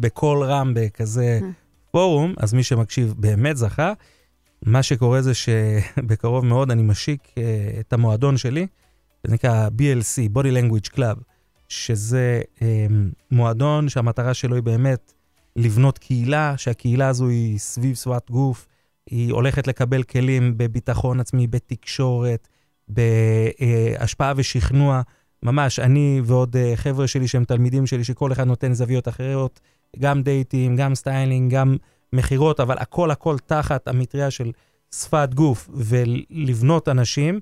[0.00, 1.48] בקול רם בכזה אה.
[1.90, 3.92] פורום, אז מי שמקשיב באמת זכה.
[4.64, 7.42] מה שקורה זה שבקרוב מאוד אני משיק אה,
[7.80, 8.66] את המועדון שלי,
[9.24, 11.20] זה נקרא BLC, Body Language Club,
[11.68, 12.86] שזה אה,
[13.30, 15.12] מועדון שהמטרה שלו היא באמת
[15.56, 18.66] לבנות קהילה, שהקהילה הזו היא סביב שפת גוף,
[19.10, 22.48] היא הולכת לקבל כלים בביטחון עצמי, בתקשורת,
[22.88, 25.02] בהשפעה ושכנוע.
[25.42, 29.60] ממש, אני ועוד uh, חבר'ה שלי שהם תלמידים שלי, שכל אחד נותן זוויות אחרות,
[29.98, 31.76] גם דייטים, גם סטיילינג, גם
[32.14, 34.52] מכירות, אבל הכל הכל תחת המטריה של
[34.94, 37.40] שפת גוף ולבנות אנשים,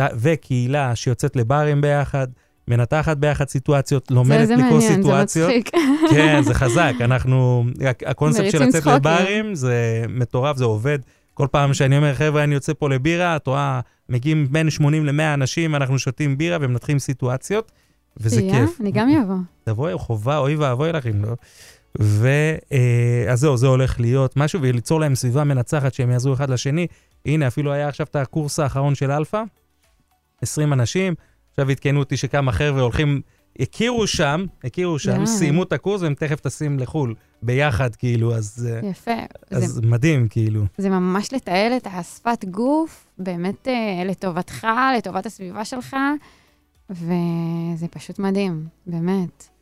[0.00, 2.26] וקהילה שיוצאת לברים ביחד,
[2.68, 5.48] מנתחת ביחד סיטואציות, לומדת זה, זה לקרוא מעניין, זה סיטואציות.
[5.48, 5.70] מצחיק.
[6.12, 6.92] כן, זה חזק.
[7.00, 7.64] אנחנו,
[8.06, 8.96] הקונספט של לצאת צחוקים.
[8.96, 10.98] לברים זה מטורף, זה עובד.
[11.34, 15.34] כל פעם שאני אומר, חבר'ה, אני יוצא פה לבירה, את רואה, מגיעים בין 80 ל-100
[15.34, 17.72] אנשים, אנחנו שותים בירה ומנתחים סיטואציות,
[18.16, 18.80] וזה כיף.
[18.80, 19.36] אני גם אבוא.
[19.64, 21.34] תבואי, חובה, אוי ואבוי לך אם לא.
[22.00, 22.28] ו...
[22.72, 26.86] אה, זהו, זה הולך להיות משהו, וליצור להם סביבה מנצחת שהם יעזרו אחד לשני.
[27.26, 29.42] הנה, אפילו היה עכשיו את הקורס האחרון של אלפא,
[30.42, 31.14] 20 אנשים,
[31.50, 33.20] עכשיו עדכנו אותי שכמה חבר'ה הולכים,
[33.60, 35.26] הכירו שם, הכירו שם, די.
[35.26, 39.10] סיימו את הקורס והם תכף טסים לחו"ל, ביחד, כאילו, אז, אה, יפה.
[39.50, 40.64] זה, אז מדהים, כאילו.
[40.78, 44.66] זה ממש לתעל את השפת גוף, באמת אה, לטובתך,
[44.98, 45.96] לטובת הסביבה שלך,
[46.90, 49.53] וזה פשוט מדהים, באמת.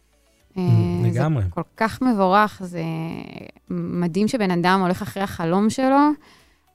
[0.59, 0.63] אה,
[1.05, 1.43] לגמרי.
[1.43, 2.83] זה כל כך מבורך, זה
[3.71, 6.11] מדהים שבן אדם הולך אחרי החלום שלו,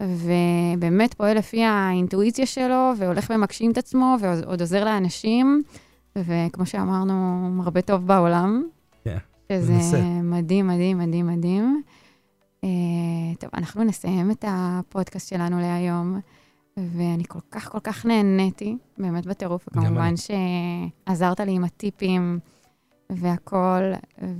[0.01, 5.63] ובאמת פועל לפי האינטואיציה שלו, והולך ומגשים את עצמו, ועוד עוזר לאנשים,
[6.15, 8.63] וכמו שאמרנו, מרבה טוב בעולם.
[9.03, 9.17] כן,
[9.51, 10.01] שזה ננסה.
[10.23, 11.81] מדהים, מדהים, מדהים, מדהים.
[12.63, 12.69] אה,
[13.39, 16.19] טוב, אנחנו נסיים את הפודקאסט שלנו להיום,
[16.77, 20.13] ואני כל כך כל כך נהניתי, באמת בטירוף, וכמובן.
[20.17, 22.39] שעזרת לי עם הטיפים
[23.09, 23.93] והכול,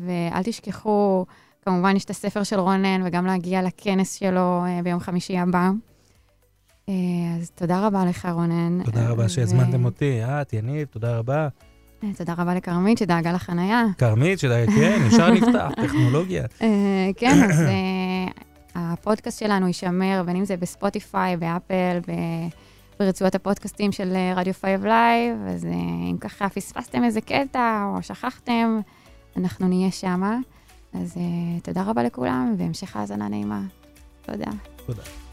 [0.06, 1.26] ואל תשכחו,
[1.66, 5.70] כמובן יש את הספר של רונן, וגם להגיע לכנס שלו אה, ביום חמישי הבא.
[6.90, 6.94] אה,
[7.42, 8.84] אז תודה רבה לך, רונן.
[8.84, 10.20] תודה רבה ו- שהזמנתם אותי.
[10.24, 11.48] את, יניב, תודה רבה.
[12.04, 13.84] אה, תודה רבה לכרמית שדאגה לחנייה.
[13.98, 16.46] כרמית, שדה- כן, ישר נפתח, טכנולוגיה.
[16.62, 16.68] אה,
[17.18, 18.26] כן, אז אה,
[18.76, 22.48] הפודקאסט שלנו יישמר, בין אם זה בספוטיפיי, באפל, ב-
[23.00, 25.72] ברצועת הפודקאסטים של אה, רדיו 5 לייב, אז אה,
[26.12, 28.80] אם ככה פספסתם איזה קטע או שכחתם,
[29.38, 30.38] אנחנו נהיה שמה.
[30.94, 33.62] אז אה, תודה רבה לכולם, והמשך האזנה נעימה.
[34.22, 34.52] תודה.
[34.86, 35.27] תודה.